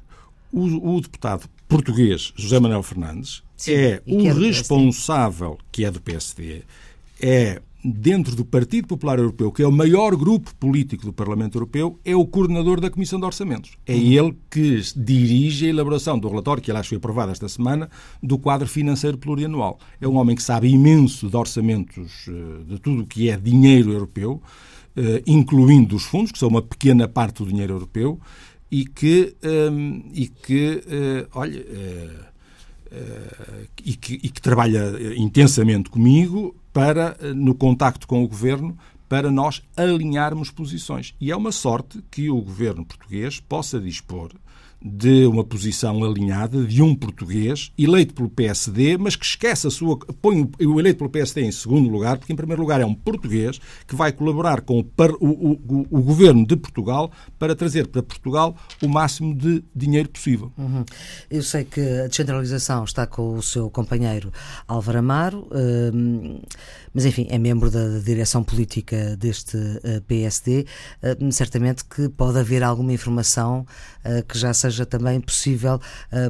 [0.52, 6.00] O, o deputado português José Manuel Fernandes Sim, é o é responsável, que é do
[6.00, 6.62] PSD,
[7.20, 11.98] é dentro do Partido Popular Europeu, que é o maior grupo político do Parlamento Europeu,
[12.04, 13.72] é o coordenador da Comissão de Orçamentos.
[13.86, 14.00] É uhum.
[14.00, 17.90] ele que dirige a elaboração do relatório, que aliás foi aprovado esta semana,
[18.22, 19.80] do quadro financeiro plurianual.
[20.00, 23.92] É um homem que sabe imenso de orçamentos, eh, de tudo o que é dinheiro
[23.92, 24.40] europeu,
[24.96, 28.20] eh, incluindo os fundos, que são uma pequena parte do dinheiro europeu,
[28.74, 29.36] e que,
[29.70, 32.24] um, e que uh, olha, uh,
[32.90, 38.76] uh, e, que, e que trabalha intensamente comigo para, no contacto com o governo,
[39.08, 41.14] para nós alinharmos posições.
[41.20, 44.32] E é uma sorte que o governo português possa dispor
[44.84, 49.98] de uma posição alinhada de um português eleito pelo PSD, mas que esquece a sua.
[50.20, 53.58] põe o eleito pelo PSD em segundo lugar, porque, em primeiro lugar, é um português
[53.86, 54.86] que vai colaborar com o,
[55.20, 60.52] o, o, o governo de Portugal para trazer para Portugal o máximo de dinheiro possível.
[60.58, 60.84] Uhum.
[61.30, 64.30] Eu sei que a descentralização está com o seu companheiro
[64.68, 65.48] Álvaro Amaro.
[65.94, 66.40] Hum,
[66.92, 70.66] mas enfim, é membro da direção política deste uh, PSD.
[71.02, 73.66] Uh, certamente que pode haver alguma informação
[74.28, 75.80] que já seja também possível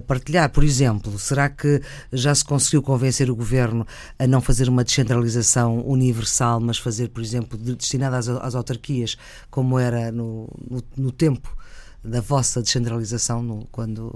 [0.07, 0.51] partilhar.
[0.51, 1.81] Por exemplo, será que
[2.13, 3.87] já se conseguiu convencer o governo
[4.19, 9.17] a não fazer uma descentralização universal, mas fazer, por exemplo, destinada às, às autarquias,
[9.51, 11.57] como era no, no, no tempo
[12.03, 14.13] da vossa descentralização no, quando,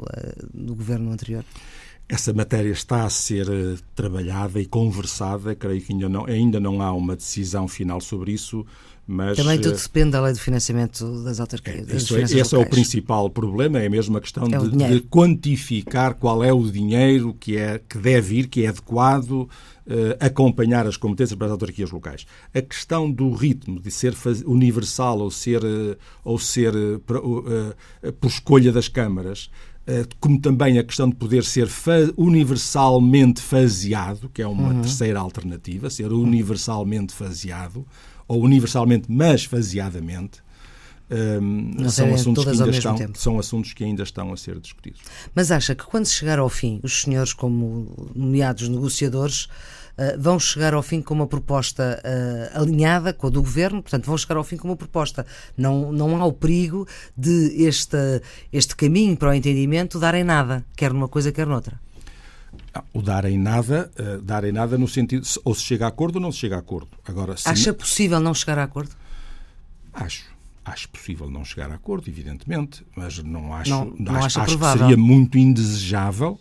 [0.54, 1.44] no governo anterior?
[2.08, 5.54] essa matéria está a ser eh, trabalhada e conversada.
[5.54, 8.64] Creio que ainda não, ainda não há uma decisão final sobre isso.
[9.10, 11.88] Mas, Também tudo depende da lei de financiamento das autarquias.
[11.88, 15.00] É, isso é, esse é o principal problema, é mesmo a questão é de, de,
[15.00, 19.48] quantificar qual é o dinheiro que, é, que deve ir, que é adequado, uh,
[20.20, 22.26] acompanhar as competências para as autarquias locais.
[22.54, 26.74] A questão do ritmo, de ser universal ou ser, uh, ou ser
[28.20, 29.48] por escolha das câmaras,
[30.20, 31.66] como também a questão de poder ser
[32.14, 34.82] universalmente faseado, que é uma uhum.
[34.82, 37.86] terceira alternativa, ser universalmente faseado,
[38.28, 40.42] ou universalmente, mas faseadamente,
[41.10, 45.00] um, são, assuntos que ainda estão, são assuntos que ainda estão a ser discutidos.
[45.34, 50.74] Mas acha que quando chegar ao fim, os senhores, como nomeados negociadores, uh, vão chegar
[50.74, 54.44] ao fim com uma proposta uh, alinhada com a do governo, portanto, vão chegar ao
[54.44, 55.24] fim com uma proposta.
[55.56, 56.86] Não, não há o perigo
[57.16, 57.96] de este,
[58.52, 61.80] este caminho para o entendimento dar em nada, quer numa coisa, quer noutra.
[62.92, 66.16] O dar em nada, uh, dar em nada no sentido ou se chega a acordo
[66.16, 66.88] ou não se chega a acordo.
[67.06, 68.90] Agora, Acha possível não chegar a acordo?
[69.92, 70.24] Acho.
[70.64, 74.78] Acho possível não chegar a acordo, evidentemente, mas não acho, não, não acho, acho que
[74.78, 76.38] seria muito indesejável.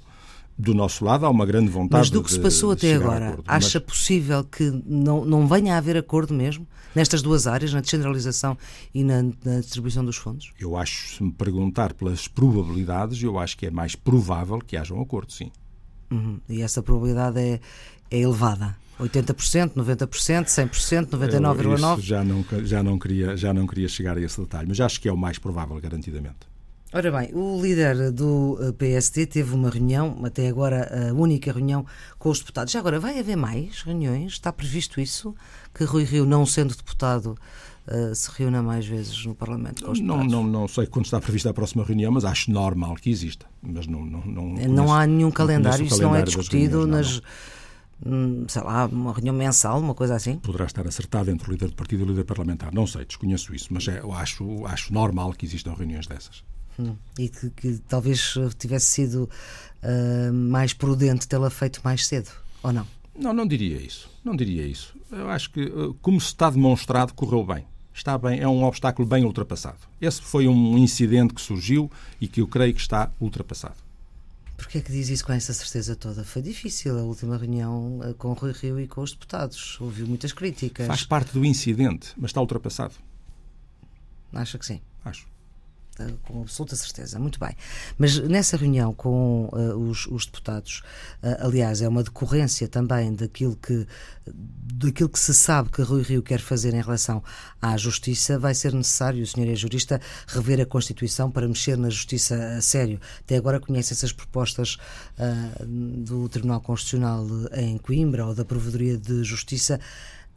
[0.60, 2.02] Do nosso lado há uma grande vontade.
[2.02, 3.88] Mas do que se passou até agora, acordo, acha mas...
[3.88, 8.58] possível que não, não venha a haver acordo mesmo nestas duas áreas, na descentralização
[8.91, 10.52] e na, na distribuição dos fundos?
[10.60, 14.96] Eu acho, se me perguntar pelas probabilidades, eu acho que é mais provável que haja
[14.96, 15.52] um acordo, sim.
[16.10, 16.39] Uhum.
[16.48, 17.60] E essa probabilidade é,
[18.10, 18.76] é elevada.
[19.00, 22.02] 80%, 90%, 100%, 99,9%?
[22.02, 25.08] Já não, já, não queria, já não queria chegar a esse detalhe, mas acho que
[25.08, 26.48] é o mais provável, garantidamente.
[26.93, 31.86] Ora bem, o líder do eh, PSD teve uma reunião, até agora a única reunião
[32.17, 32.72] com os deputados.
[32.72, 34.34] Já agora, vai haver mais reuniões?
[34.34, 35.36] Está previsto isso?
[35.74, 37.38] Que Rui Rio, não sendo deputado,
[37.88, 41.19] uh, se reúna mais vezes no Parlamento com os não, não, não sei quando está
[41.19, 43.45] prevista a próxima reunião, mas acho normal que exista.
[43.62, 47.21] Mas não, não, não, conheço, não há nenhum calendário, isso não é discutido nas.
[48.06, 50.38] Hum, sei lá, uma reunião mensal, uma coisa assim?
[50.38, 52.71] Poderá estar acertado entre o líder do partido e o líder parlamentar.
[52.71, 56.43] Não sei, desconheço isso, mas é, acho, acho normal que existam reuniões dessas.
[56.80, 59.28] Hum, e que, que, talvez tivesse sido
[59.82, 62.30] uh, mais prudente tê-la feito mais cedo,
[62.62, 62.86] ou não?
[63.17, 64.08] Não, não diria isso.
[64.23, 64.95] Não diria isso.
[65.12, 65.67] Eu acho que,
[66.00, 67.65] como se está demonstrado, correu bem
[67.97, 69.79] está bem, é um obstáculo bem ultrapassado.
[69.99, 73.75] Esse foi um incidente que surgiu e que eu creio que está ultrapassado.
[74.55, 76.23] Porquê é que diz isso com essa certeza toda?
[76.23, 79.79] Foi difícil a última reunião eh, com o Rui Rio e com os deputados.
[79.79, 80.88] Ouviu muitas críticas.
[80.88, 82.95] Faz parte do incidente, mas está ultrapassado.
[84.33, 84.81] Acha que sim?
[85.05, 85.27] Acho
[86.23, 87.19] com absoluta certeza.
[87.19, 87.55] Muito bem.
[87.97, 90.83] Mas nessa reunião com uh, os, os, deputados,
[91.23, 93.88] uh, aliás, é uma decorrência também daquilo que,
[94.25, 97.23] daquilo que se sabe que Rui Rio quer fazer em relação
[97.62, 101.89] à justiça, vai ser necessário, o senhor é jurista, rever a Constituição para mexer na
[101.89, 102.99] justiça a sério.
[103.19, 104.77] Até agora conhece essas propostas
[105.17, 109.79] uh, do Tribunal Constitucional em Coimbra ou da Provedoria de Justiça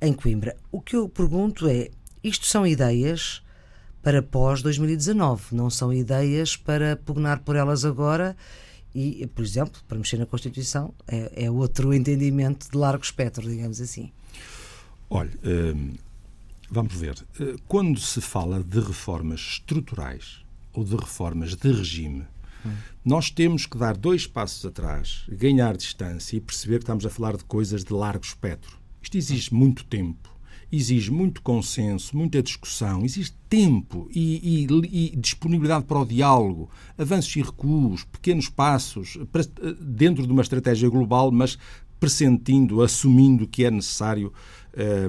[0.01, 0.57] em Coimbra.
[0.73, 1.91] O que eu pergunto é,
[2.23, 3.43] isto são ideias
[4.03, 5.53] para pós-2019.
[5.53, 8.37] Não são ideias para pugnar por elas agora
[8.95, 13.81] e, por exemplo, para mexer na Constituição, é, é outro entendimento de largo espectro, digamos
[13.81, 14.11] assim.
[15.09, 15.95] Olha, hum,
[16.71, 17.17] vamos ver.
[17.39, 22.25] Eh, quando se fala de reformas estruturais ou de reformas de regime,
[22.65, 22.73] hum.
[23.05, 27.37] nós temos que dar dois passos atrás, ganhar distância e perceber que estamos a falar
[27.37, 28.79] de coisas de largo espectro.
[29.03, 30.30] Isto exige muito tempo
[30.73, 37.35] exige muito consenso, muita discussão, exige tempo e, e, e, disponibilidade para o diálogo, avanços
[37.35, 39.19] e recuos, pequenos passos,
[39.81, 41.59] dentro de uma estratégia global, mas
[42.01, 44.33] pressentindo, assumindo que é necessário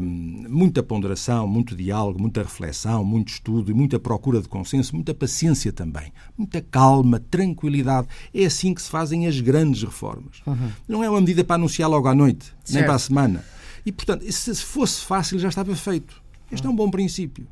[0.02, 5.14] hum, muita ponderação, muito diálogo, muita reflexão, muito estudo e muita procura de consenso, muita
[5.14, 8.08] paciência também, muita calma, tranquilidade.
[8.34, 10.42] É assim que se fazem as grandes reformas.
[10.46, 10.70] Uhum.
[10.88, 12.74] Não é uma medida para anunciar logo à noite, certo.
[12.74, 13.46] nem para a semana.
[13.86, 16.22] E, portanto, se fosse fácil já estava feito.
[16.52, 17.48] Este é um bom princípio.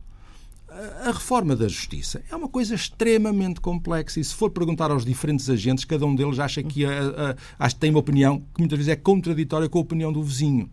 [1.03, 5.49] A reforma da justiça é uma coisa extremamente complexa e se for perguntar aos diferentes
[5.49, 8.93] agentes, cada um deles acha que, a, a, que tem uma opinião que muitas vezes
[8.93, 10.69] é contraditória com a opinião do vizinho.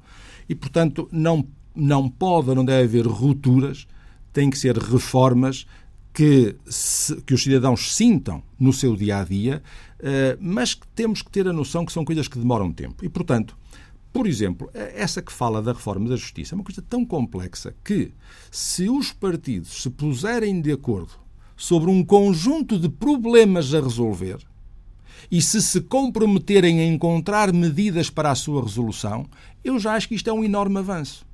[0.49, 3.87] E, portanto, não, não pode, não deve haver rupturas,
[4.33, 5.67] tem que ser reformas
[6.13, 9.63] que, se, que os cidadãos sintam no seu dia a dia,
[10.01, 13.05] uh, mas que temos que ter a noção que são coisas que demoram tempo.
[13.05, 13.57] E, portanto,
[14.17, 18.13] por exemplo, essa que fala da reforma da justiça é uma coisa tão complexa que,
[18.51, 21.13] se os partidos se puserem de acordo
[21.55, 24.39] sobre um conjunto de problemas a resolver
[25.31, 29.27] e se se comprometerem a encontrar medidas para a sua resolução,
[29.63, 31.27] eu já acho que isto é um enorme avanço.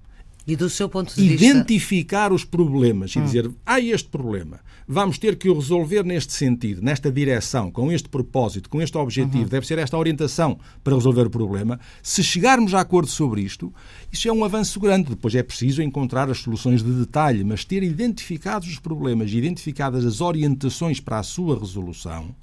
[0.45, 2.35] E do seu ponto de identificar vista...
[2.35, 3.25] os problemas e hum.
[3.25, 8.09] dizer há este problema, vamos ter que o resolver neste sentido, nesta direção, com este
[8.09, 9.49] propósito, com este objetivo, uhum.
[9.49, 11.79] deve ser esta orientação para resolver o problema.
[12.03, 13.73] Se chegarmos a acordo sobre isto,
[14.13, 15.11] isso é um avanço grande.
[15.11, 20.05] Depois é preciso encontrar as soluções de detalhe, mas ter identificados os problemas e identificadas
[20.05, 22.35] as orientações para a sua resolução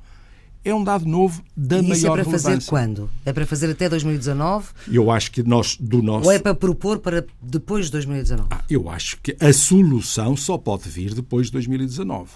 [0.64, 3.10] é um dado novo da e isso maior é para fazer quando?
[3.26, 4.68] É para fazer até 2019?
[4.92, 8.48] Eu acho que nós do nosso ou é para propor para depois de 2019?
[8.52, 12.30] Ah, eu acho que a solução só pode vir depois de 2019.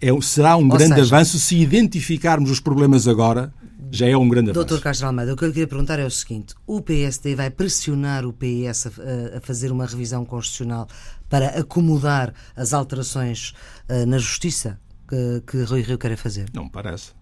[0.00, 3.52] É, será um ou grande seja, avanço se identificarmos os problemas agora.
[3.88, 4.66] Já é um grande avanço.
[4.66, 8.26] Doutor Castro Almeida, o que eu queria perguntar é o seguinte: o PSD vai pressionar
[8.26, 10.88] o PS a, a fazer uma revisão constitucional
[11.28, 13.54] para acomodar as alterações
[13.88, 16.46] uh, na Justiça que, que Rui Rio quer fazer?
[16.52, 17.12] Não parece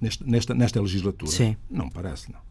[0.00, 1.30] nesta, nesta, nesta legislatura.
[1.30, 1.56] Sim.
[1.70, 2.46] Não parece, não.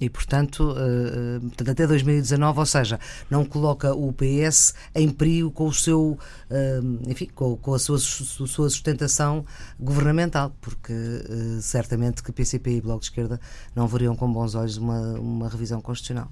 [0.00, 2.98] E, portanto, uh, até 2019, ou seja,
[3.30, 6.18] não coloca o PS em perigo com o seu,
[6.50, 9.44] uh, enfim, com, com, a sua, sua sustentação
[9.78, 13.40] governamental, porque uh, certamente que PCP e Bloco de Esquerda
[13.74, 16.28] não veriam com bons olhos uma, uma revisão constitucional.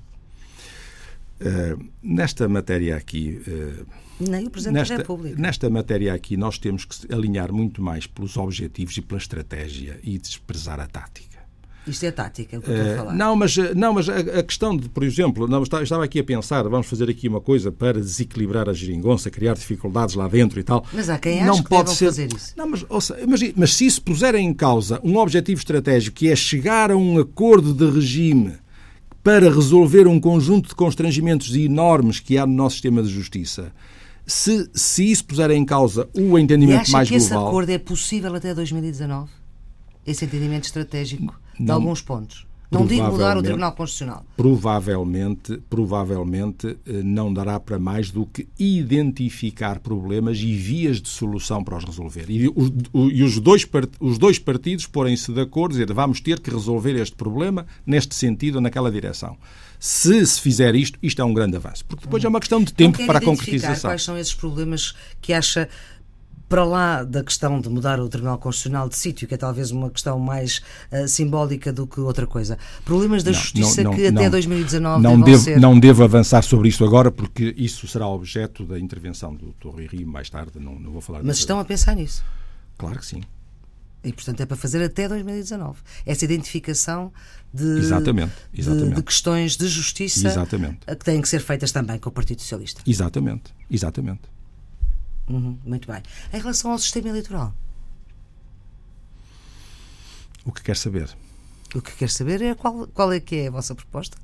[2.02, 3.40] Nesta matéria aqui.
[4.20, 5.40] Nem o Presidente nesta, da República.
[5.40, 10.18] Nesta matéria aqui, nós temos que alinhar muito mais pelos objetivos e pela estratégia e
[10.18, 11.32] desprezar a tática.
[11.86, 13.14] Isto é tática, é o que eu estou a falar.
[13.14, 16.62] Não, mas, não, mas a, a questão de, por exemplo, não, estava aqui a pensar,
[16.68, 20.86] vamos fazer aqui uma coisa para desequilibrar a geringonça, criar dificuldades lá dentro e tal.
[20.92, 22.06] Mas há quem não pode ser...
[22.06, 22.54] fazer isso.
[22.56, 26.36] Não, mas, ouça, mas, mas se isso puserem em causa um objetivo estratégico que é
[26.36, 28.61] chegar a um acordo de regime
[29.22, 33.72] para resolver um conjunto de constrangimentos enormes que há no nosso sistema de justiça,
[34.26, 37.38] se, se isso puser em causa o entendimento e acha mais que global...
[37.38, 39.30] esse acordo é possível até 2019?
[40.06, 42.46] Esse entendimento estratégico de não, alguns pontos?
[42.72, 44.24] Não digo mudar o Tribunal Constitucional.
[44.36, 51.62] Provavelmente, provavelmente eh, não dará para mais do que identificar problemas e vias de solução
[51.62, 52.24] para os resolver.
[52.28, 53.68] E, o, e os, dois,
[54.00, 58.56] os dois partidos porem-se de acordo, dizer vamos ter que resolver este problema neste sentido
[58.56, 59.36] ou naquela direção.
[59.78, 61.84] Se se fizer isto, isto é um grande avanço.
[61.84, 63.90] Porque depois é uma questão de tempo para a concretização.
[63.90, 65.68] Quais são esses problemas que acha
[66.52, 69.88] para lá da questão de mudar o Tribunal Constitucional de sítio, que é talvez uma
[69.88, 70.60] questão mais
[70.92, 72.58] uh, simbólica do que outra coisa.
[72.84, 75.58] Problemas da não, Justiça não, não, que até 2019 não devo, ser...
[75.58, 80.06] Não devo avançar sobre isso agora, porque isso será objeto da intervenção do Torre Rio
[80.06, 82.22] mais tarde, não, não vou falar Mas estão a pensar nisso?
[82.76, 83.22] Claro que sim.
[84.04, 85.78] E, portanto, é para fazer até 2019.
[86.04, 87.10] Essa identificação
[87.54, 88.88] de, exatamente, exatamente.
[88.90, 90.84] de, de questões de justiça exatamente.
[90.84, 92.82] que têm que ser feitas também com o Partido Socialista.
[92.86, 94.20] Exatamente, exatamente.
[95.28, 96.02] Uhum, muito bem.
[96.32, 97.54] Em relação ao sistema eleitoral?
[100.44, 101.08] O que quer saber?
[101.74, 104.16] O que quer saber é qual, qual é que é a vossa proposta?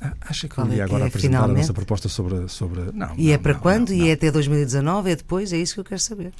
[0.00, 1.56] Ah, acha que eu ia é agora é, apresentar finalmente?
[1.56, 2.48] a nossa proposta sobre.
[2.48, 2.92] sobre...
[2.92, 3.90] Não, e não, é para não, quando?
[3.90, 5.10] Não, e é até 2019?
[5.10, 5.52] É depois?
[5.52, 6.32] É isso que eu quero saber.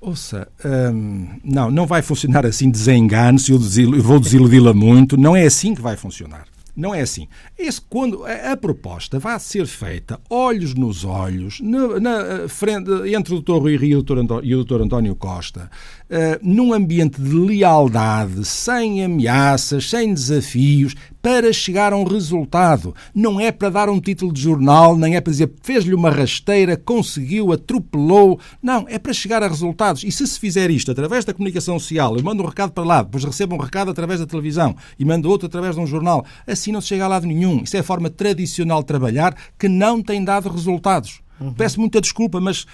[0.00, 0.48] Ouça,
[0.92, 3.58] hum, não, não vai funcionar assim, desengane-se, eu,
[3.96, 6.44] eu vou desiludi-la muito, não é assim que vai funcionar.
[6.76, 7.28] Não é assim.
[7.56, 13.34] Esse, quando a, proposta vai ser feita olhos nos olhos, na, na eh, frente, entre
[13.34, 13.58] o Dr.
[13.58, 14.04] Rui Rio
[14.42, 14.80] e o Dr.
[14.82, 15.70] António Costa,
[16.10, 20.94] uh, num ambiente de lealdade, sem ameaças, sem desafios,
[21.24, 22.94] para chegar a um resultado.
[23.14, 26.76] Não é para dar um título de jornal, nem é para dizer fez-lhe uma rasteira,
[26.76, 28.38] conseguiu, atropelou.
[28.62, 30.04] Não, é para chegar a resultados.
[30.04, 33.02] E se se fizer isto através da comunicação social, eu mando um recado para lá,
[33.02, 36.70] depois recebo um recado através da televisão e mando outro através de um jornal, assim
[36.70, 37.62] não se chega a lado nenhum.
[37.62, 41.22] Isso é a forma tradicional de trabalhar que não tem dado resultados.
[41.40, 41.54] Uhum.
[41.54, 42.66] Peço muita desculpa, mas.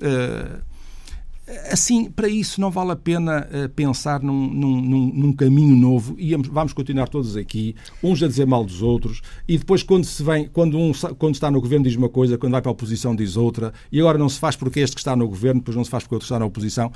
[0.00, 0.69] Uh,
[1.70, 6.34] Assim, para isso não vale a pena uh, pensar num, num, num, caminho novo e
[6.36, 10.48] vamos continuar todos aqui, uns a dizer mal dos outros, e depois quando se vem,
[10.48, 13.36] quando um quando está no governo diz uma coisa, quando vai para a oposição diz
[13.36, 15.90] outra, e agora não se faz porque este que está no governo, depois não se
[15.90, 16.92] faz porque outro está na oposição.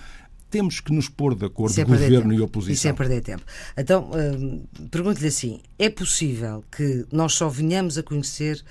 [0.51, 2.75] Temos que nos pôr de acordo, é governo e oposição.
[2.75, 3.43] Isso é perder tempo.
[3.77, 8.63] Então, uh, pergunto-lhe assim: é possível que nós só venhamos a conhecer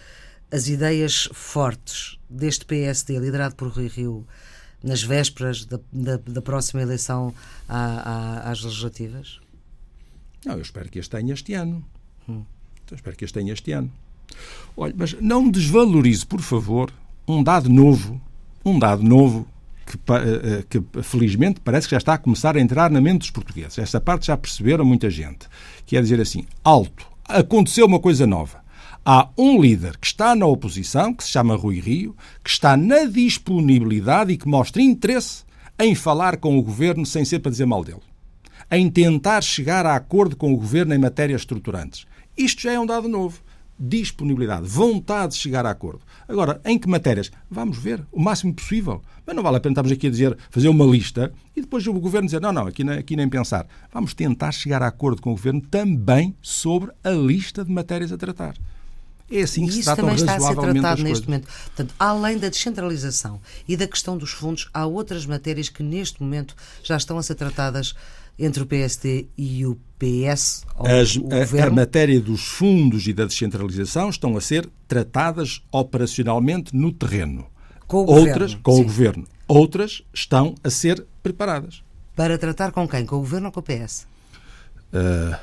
[0.50, 4.26] as ideias fortes deste PSD liderado por Rui Rio?
[4.84, 7.34] Nas vésperas da, da, da próxima eleição
[7.68, 9.40] à, à, às legislativas?
[10.46, 11.84] Não, eu espero que este tenha este ano.
[12.28, 12.44] Hum.
[12.84, 13.90] Então, espero que este tenha este ano.
[14.76, 16.92] Olha, mas não desvalorize, por favor,
[17.28, 18.22] um dado novo,
[18.66, 19.48] um dado novo
[19.86, 23.20] que, eh, eh, que, felizmente parece que já está a começar a entrar na mente
[23.20, 23.78] dos portugueses.
[23.78, 25.48] Essa parte já perceberam muita gente.
[25.86, 28.63] Que é dizer assim, alto, aconteceu uma coisa nova.
[29.06, 33.04] Há um líder que está na oposição, que se chama Rui Rio, que está na
[33.04, 35.44] disponibilidade e que mostra interesse
[35.78, 38.00] em falar com o governo sem ser para dizer mal dele.
[38.72, 42.06] Em tentar chegar a acordo com o governo em matérias estruturantes.
[42.38, 43.42] Isto já é um dado novo.
[43.78, 46.02] disponibilidade, vontade de chegar a acordo.
[46.26, 47.30] Agora, em que matérias?
[47.52, 49.02] Vamos ver, o máximo possível.
[49.26, 51.94] Mas não vale a pena estarmos aqui a dizer, fazer uma lista e depois o
[51.94, 53.68] Governo dizer, não, não, aqui, aqui nem pensar.
[53.92, 58.18] Vamos tentar chegar a acordo com o Governo também sobre a lista de matérias a
[58.18, 58.56] tratar.
[59.34, 61.48] É assim que e se tratam também está a ser tratado neste momento.
[61.48, 66.56] Portanto, além da descentralização e da questão dos fundos, há outras matérias que neste momento
[66.84, 67.96] já estão a ser tratadas
[68.38, 70.64] entre o PSD e o PS?
[70.78, 71.18] As,
[71.60, 77.48] a, a, matéria dos fundos e da descentralização estão a ser tratadas operacionalmente no terreno.
[77.88, 78.82] Com o Outras, governo, com sim.
[78.82, 79.28] o governo.
[79.48, 81.82] Outras estão a ser preparadas.
[82.16, 83.04] Para tratar com quem?
[83.04, 84.06] Com o governo ou com o PS?
[84.94, 85.36] Uh,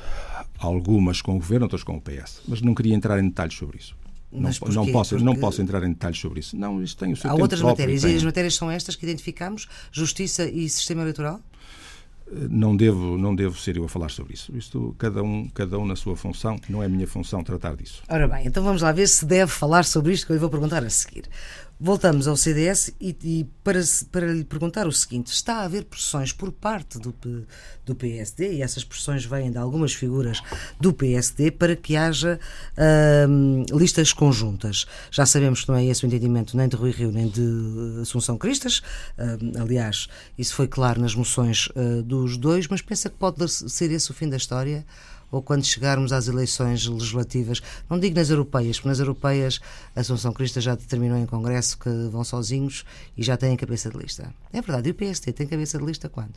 [0.61, 2.41] algumas com o governo, outras com o PS.
[2.47, 3.95] Mas não queria entrar em detalhes sobre isso.
[4.31, 6.55] Não, não, posso, Porque não posso entrar em detalhes sobre isso.
[6.55, 8.95] Não, isso tem o seu Há outras próprio matérias tem- e as matérias são estas
[8.95, 9.67] que identificamos?
[9.91, 11.41] Justiça e sistema eleitoral?
[12.49, 14.55] Não devo, não devo ser eu a falar sobre isso.
[14.55, 16.57] Isto, cada um, cada um na sua função.
[16.69, 18.01] Não é minha função tratar disso.
[18.07, 20.49] Ora bem, então vamos lá ver se deve falar sobre isto que eu lhe vou
[20.49, 21.25] perguntar a seguir.
[21.83, 26.31] Voltamos ao CDS e, e para, para lhe perguntar o seguinte: está a haver pressões
[26.31, 27.11] por parte do,
[27.83, 30.43] do PSD, e essas pressões vêm de algumas figuras
[30.79, 32.39] do PSD, para que haja
[32.77, 34.85] ahm, listas conjuntas.
[35.09, 37.41] Já sabemos que não é esse o entendimento nem de Rui Rio nem de
[38.03, 38.83] Assunção Cristas.
[39.17, 40.07] Ahm, aliás,
[40.37, 44.13] isso foi claro nas moções ah, dos dois, mas pensa que pode ser esse o
[44.13, 44.85] fim da história?
[45.31, 49.59] Ou quando chegarmos às eleições legislativas, não digo nas europeias, porque nas europeias
[49.95, 52.85] a Assunção Crista já determinou em Congresso que vão sozinhos
[53.17, 54.33] e já têm cabeça de lista.
[54.51, 56.33] É verdade, e o PST tem cabeça de lista quando?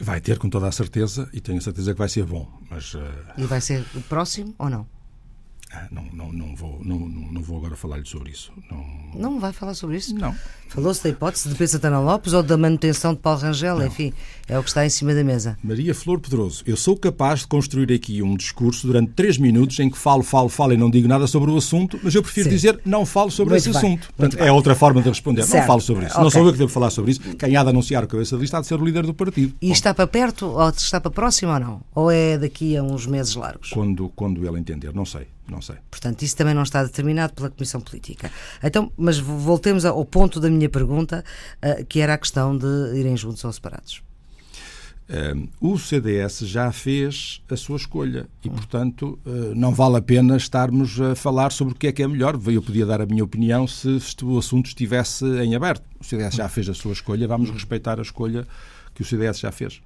[0.00, 2.48] Vai ter com toda a certeza e tenho a certeza que vai ser bom.
[2.70, 3.00] Mas uh,
[3.36, 4.86] E vai ser próximo ou não?
[5.72, 8.52] Ah, não, não, não, vou, não, não não vou agora falar-lhe sobre isso.
[8.70, 10.14] Não, Não vai falar sobre isso?
[10.14, 10.34] não.
[10.68, 14.12] Falou-se da hipótese de Pedro Santana Lopes ou da manutenção de Paulo Rangel, enfim,
[14.46, 15.58] é o que está em cima da mesa.
[15.64, 19.90] Maria Flor Pedroso, eu sou capaz de construir aqui um discurso durante três minutos em
[19.90, 22.54] que falo, falo, falo e não digo nada sobre o assunto, mas eu prefiro Sim.
[22.54, 23.90] dizer não falo sobre Muito esse bem, assunto.
[24.02, 24.46] muito Portanto, bem.
[24.46, 25.42] é outra forma de responder.
[25.42, 25.60] Certo.
[25.62, 26.14] Não falo sobre isso.
[26.14, 26.30] Não Ok.
[26.38, 27.20] sou eu que devo falar sobre isso.
[27.36, 29.52] Quem há de anunciar o cabeça de lista há de ser o líder do partido.
[29.60, 31.80] E Bom, está para perto ou está para próximo ou não?
[31.96, 33.70] Ou é daqui a uns meses largos?
[33.70, 35.76] quando, quando ele entender, não sei, não sei.
[35.90, 38.30] Portanto, isso também não está determinado pela Comissão Política.
[38.62, 41.24] Então, mas voltemos ao ponto da minha pergunta,
[41.60, 44.02] ah, que era a questão de irem juntos ou separados.
[45.12, 50.36] Um, o CDS já fez a sua escolha e, portanto, uh, não vale a pena
[50.36, 52.38] estarmos a falar sobre o que é que é melhor.
[52.46, 55.82] Eu podia dar a minha opinião se o assunto estivesse em aberto.
[55.98, 58.46] O CDS já fez a sua escolha, vamos respeitar a escolha
[58.94, 59.82] que o CDS já fez.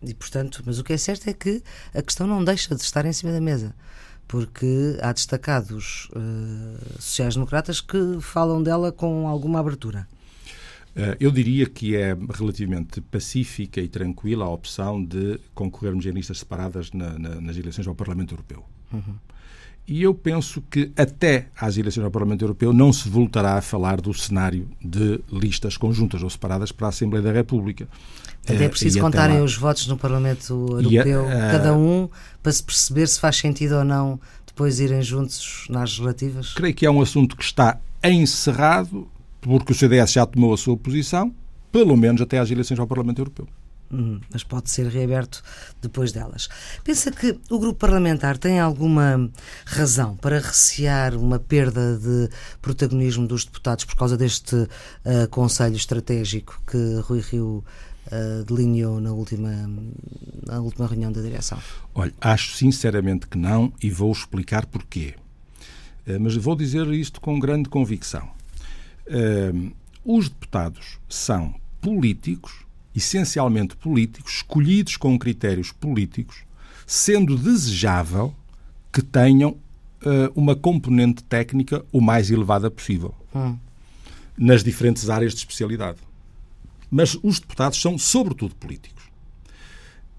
[0.00, 1.60] E, portanto, mas o que é certo é que
[1.92, 3.74] a questão não deixa de estar em cima da mesa.
[4.26, 6.20] Porque há destacados ah,
[6.98, 10.08] sociais-democratas que falam dela com alguma abertura.
[10.96, 16.38] Uh, Eu diria que é relativamente pacífica e tranquila a opção de concorrermos em listas
[16.38, 18.64] separadas na- na- nas eleições ao Parlamento Europeu.
[19.86, 24.00] E eu penso que até às eleições ao Parlamento Europeu não se voltará a falar
[24.00, 27.86] do cenário de listas conjuntas ou separadas para a Assembleia da República.
[28.46, 32.08] É Eh, preciso e até contarem os votos no Parlamento a- Europeu, a- cada um,
[32.42, 36.54] para se perceber se faz sentido ou não depois irem juntos nas legislativas.
[36.54, 39.06] Creio que é um assunto que está encerrado,
[39.40, 41.34] porque o CDS já tomou a sua posição,
[41.70, 43.46] pelo menos até às eleições ao Parlamento Europeu.
[43.92, 45.42] Hum, mas pode ser reaberto
[45.80, 46.48] depois delas.
[46.82, 49.30] Pensa que o grupo parlamentar tem alguma
[49.64, 52.28] razão para recear uma perda de
[52.60, 54.56] protagonismo dos deputados por causa deste
[55.04, 57.64] ah, Conselho Estratégico que Rui Rio
[58.10, 59.50] ah, delineou na última,
[60.46, 61.58] na última reunião da direção?
[61.94, 65.14] Olha, acho sinceramente que não e vou explicar porquê.
[66.06, 68.28] Eh, Mas vou dizer isto com grande convicção.
[70.04, 72.63] Os deputados são políticos,
[72.94, 76.38] essencialmente políticos, escolhidos com critérios políticos,
[76.86, 78.34] sendo desejável
[78.92, 79.56] que tenham
[80.04, 83.56] eh, uma componente técnica o mais elevada possível Hum.
[84.38, 85.98] nas diferentes áreas de especialidade.
[86.90, 89.02] Mas os deputados são, sobretudo, políticos.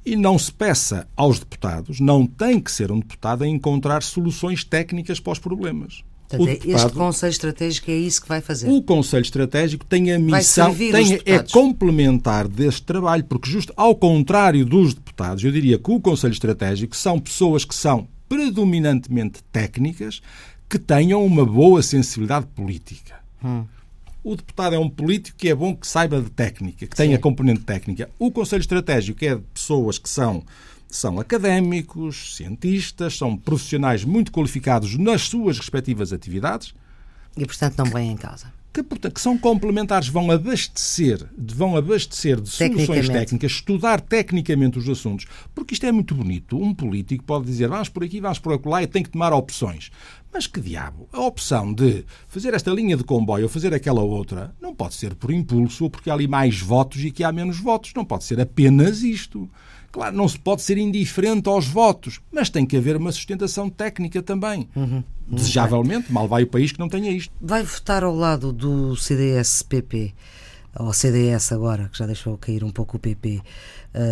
[0.06, 4.64] E não se peça aos deputados, não tem que ser um deputado a encontrar soluções
[4.64, 6.04] técnicas para os problemas.
[6.28, 8.70] Portanto, é este Conselho Estratégico é isso que vai fazer.
[8.70, 14.66] o Conselho Estratégico tem a missão, tem, é complementar deste trabalho, porque justo ao contrário
[14.66, 20.22] dos deputados, eu diria que o Conselho Estratégico são pessoas que são predominantemente técnicas,
[20.68, 23.16] que tenham uma boa sensibilidade política.
[23.44, 23.66] Hum.
[24.24, 27.62] O deputado é um político que é bom que saiba de técnica, que tenha componente
[27.62, 28.10] técnica.
[28.18, 30.44] O Conselho Estratégico é de pessoas que são,
[30.96, 36.74] são académicos, cientistas, são profissionais muito qualificados nas suas respectivas atividades
[37.38, 38.54] E, portanto, não vem em causa.
[38.74, 44.90] que, portanto, que são complementares, vão abastecer, vão abastecer de soluções técnicas, estudar tecnicamente os
[44.90, 46.62] assuntos, porque isto é muito bonito.
[46.62, 49.92] Um político pode dizer vamos por aqui, vamos por lá e tem que tomar opções.
[50.34, 51.08] Mas que diabo?
[51.14, 55.16] A opção de fazer esta linha de comboio ou fazer aquela outra não pode ser
[55.16, 57.94] por impulso ou porque há ali mais votos e que há menos votos.
[57.96, 59.50] Não pode ser apenas isto.
[59.96, 64.22] Claro, não se pode ser indiferente aos votos, mas tem que haver uma sustentação técnica
[64.22, 64.68] também.
[64.76, 65.02] Uhum.
[65.26, 67.34] Desejavelmente, mal vai o país que não tenha isto.
[67.40, 70.14] Vai votar ao lado do CDS-PP,
[70.78, 73.42] ou CDS agora, que já deixou cair um pouco o PP,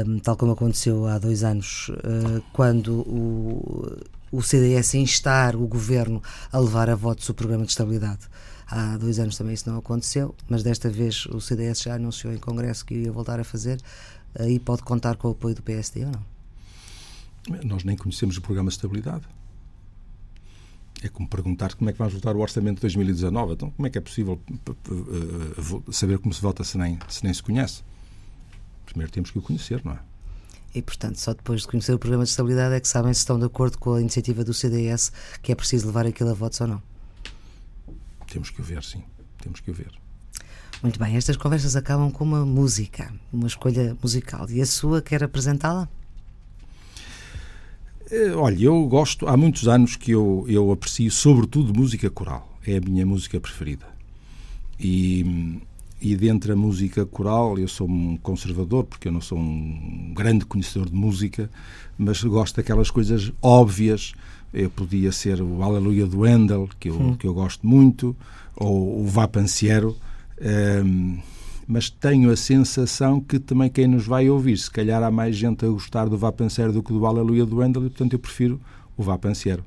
[0.07, 3.97] um, tal como aconteceu há dois anos, uh, quando o,
[4.31, 8.21] o CDS instar o governo a levar a votos o programa de estabilidade.
[8.67, 12.37] Há dois anos também isso não aconteceu, mas desta vez o CDS já anunciou em
[12.37, 13.79] Congresso que ia voltar a fazer
[14.37, 16.33] aí pode contar com o apoio do PSD ou não?
[17.63, 19.25] Nós nem conhecemos o programa de estabilidade.
[21.01, 23.53] É como perguntar como é que vamos votar o orçamento de 2019.
[23.53, 24.39] Então, como é que é possível
[25.91, 27.83] saber como se vota se nem se, nem se conhece?
[28.85, 29.99] Primeiro temos que o conhecer, não é?
[30.73, 33.37] E, portanto, só depois de conhecer o programa de estabilidade é que sabem se estão
[33.37, 35.11] de acordo com a iniciativa do CDS
[35.41, 36.83] que é preciso levar aquilo a votos ou não.
[38.27, 39.03] Temos que o ver, sim.
[39.39, 40.02] Temos que o ver.
[40.83, 44.49] Muito bem, estas conversas acabam com uma música, uma escolha musical.
[44.49, 45.87] E a sua quer apresentá-la?
[48.11, 52.59] Eh, olha, eu gosto, há muitos anos que eu, eu aprecio sobretudo música coral.
[52.67, 53.85] É a minha música preferida.
[54.77, 55.61] E,
[56.01, 60.45] e dentre a música coral, eu sou um conservador, porque eu não sou um grande
[60.45, 61.49] conhecedor de música,
[61.97, 64.11] mas gosto daquelas coisas óbvias.
[64.53, 67.15] Eu podia ser o Aleluia do Handel, que eu, hum.
[67.15, 68.13] que eu gosto muito,
[68.53, 69.95] ou o Vá Panciero,
[70.43, 71.19] um,
[71.67, 75.65] mas tenho a sensação que também quem nos vai ouvir, se calhar há mais gente
[75.65, 78.59] a gostar do Vapanciero do que do Aleluia do Handel, e portanto eu prefiro
[78.97, 79.63] o Vapanciero.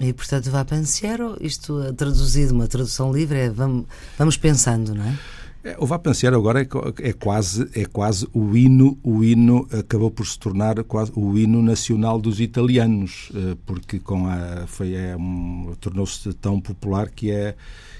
[0.00, 3.86] E portanto, Vapanciero, isto traduzido, uma tradução livre, é vamos,
[4.18, 5.18] vamos pensando, não é?
[5.62, 6.68] é o Vapanciero agora é,
[7.08, 11.62] é, quase é quase o hino o hino acabou por se tornar quase o hino
[11.62, 17.54] nacional dos italianos eh, porque com a foi é um, tornou-se tão popular que é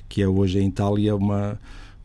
[0.08, 1.58] que é hoje em Itália uma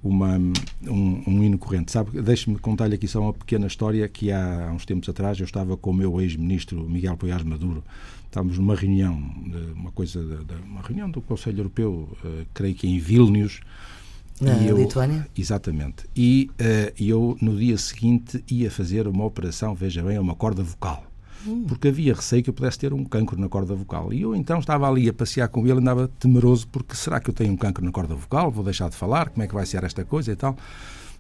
[0.04, 1.92] uma, um, um hino corrente.
[1.92, 5.46] Sabe, deixe-me contar-lhe aqui só uma pequena história que há, há uns tempos atrás eu
[5.46, 7.84] estava com o meu ex-ministro Miguel Poiás Maduro.
[8.26, 9.20] Estávamos numa reunião,
[9.76, 13.60] uma coisa, de, de, uma reunião do Conselho Europeu, uh, creio que em Vilnius.
[14.40, 15.28] Na eu, Lituânia?
[15.38, 16.06] Exatamente.
[16.16, 21.09] E uh, eu, no dia seguinte, ia fazer uma operação, veja bem, uma corda vocal
[21.68, 24.14] porque havia receio que eu pudesse ter um cancro na corda vocal.
[24.14, 27.34] E eu então estava ali a passear com ele, andava temeroso, porque será que eu
[27.34, 28.52] tenho um cancro na corda vocal?
[28.52, 29.30] Vou deixar de falar?
[29.30, 30.58] Como é que vai ser esta coisa e tal?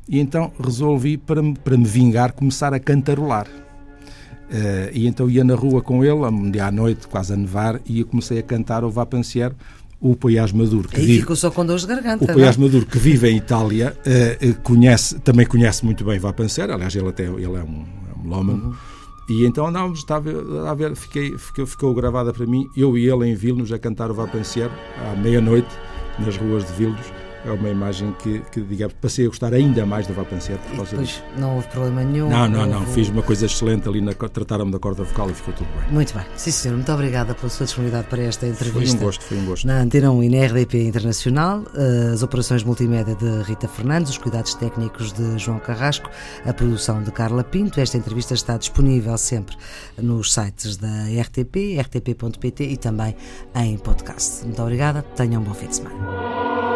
[0.08, 3.48] E então resolvi, para, para me vingar, começar a cantarolar.
[3.48, 7.80] Uh, e então ia na rua com ele, um dia à noite, quase a nevar,
[7.86, 9.56] e eu comecei a cantar o Vapanciero,
[10.02, 10.90] o Poiás Maduro.
[10.90, 12.36] Que vive, ficou só com dores de garganta.
[12.36, 12.58] O é?
[12.58, 17.26] Maduro, que vive em Itália, uh, conhece, também conhece muito bem Vapanciero, aliás, ele, até,
[17.26, 18.70] ele é um, é um melómano.
[18.70, 18.99] Uhum
[19.30, 20.30] e então andávamos, estava
[20.68, 24.10] a ver, fiquei, ficou, ficou gravada para mim, eu e ele em Vilnos a cantar
[24.10, 24.72] o Vapensier
[25.08, 25.70] à meia-noite
[26.18, 30.08] nas ruas de Vilnos é uma imagem que, que digamos, passei a gostar ainda mais
[30.08, 31.24] do Vapancete por causa disso.
[31.38, 32.30] não houve problema nenhum.
[32.30, 32.80] Não, não, não.
[32.80, 32.94] Houve...
[32.94, 35.94] Fiz uma coisa excelente ali, na, trataram-me da corda vocal e ficou tudo bem.
[35.94, 36.26] Muito bem.
[36.36, 36.76] Sim, senhor.
[36.76, 38.98] Muito obrigada pela sua disponibilidade para esta entrevista.
[38.98, 39.68] Foi um gosto, foi um gosto.
[39.68, 44.18] Na Antena 1 e na RDP Internacional, eh, as operações multimédia de Rita Fernandes, os
[44.18, 46.10] cuidados técnicos de João Carrasco,
[46.46, 47.80] a produção de Carla Pinto.
[47.80, 49.56] Esta entrevista está disponível sempre
[49.98, 53.16] nos sites da RTP, rtp.pt e também
[53.56, 54.44] em podcast.
[54.46, 55.02] Muito obrigada.
[55.16, 56.69] Tenham um bom fim de semana.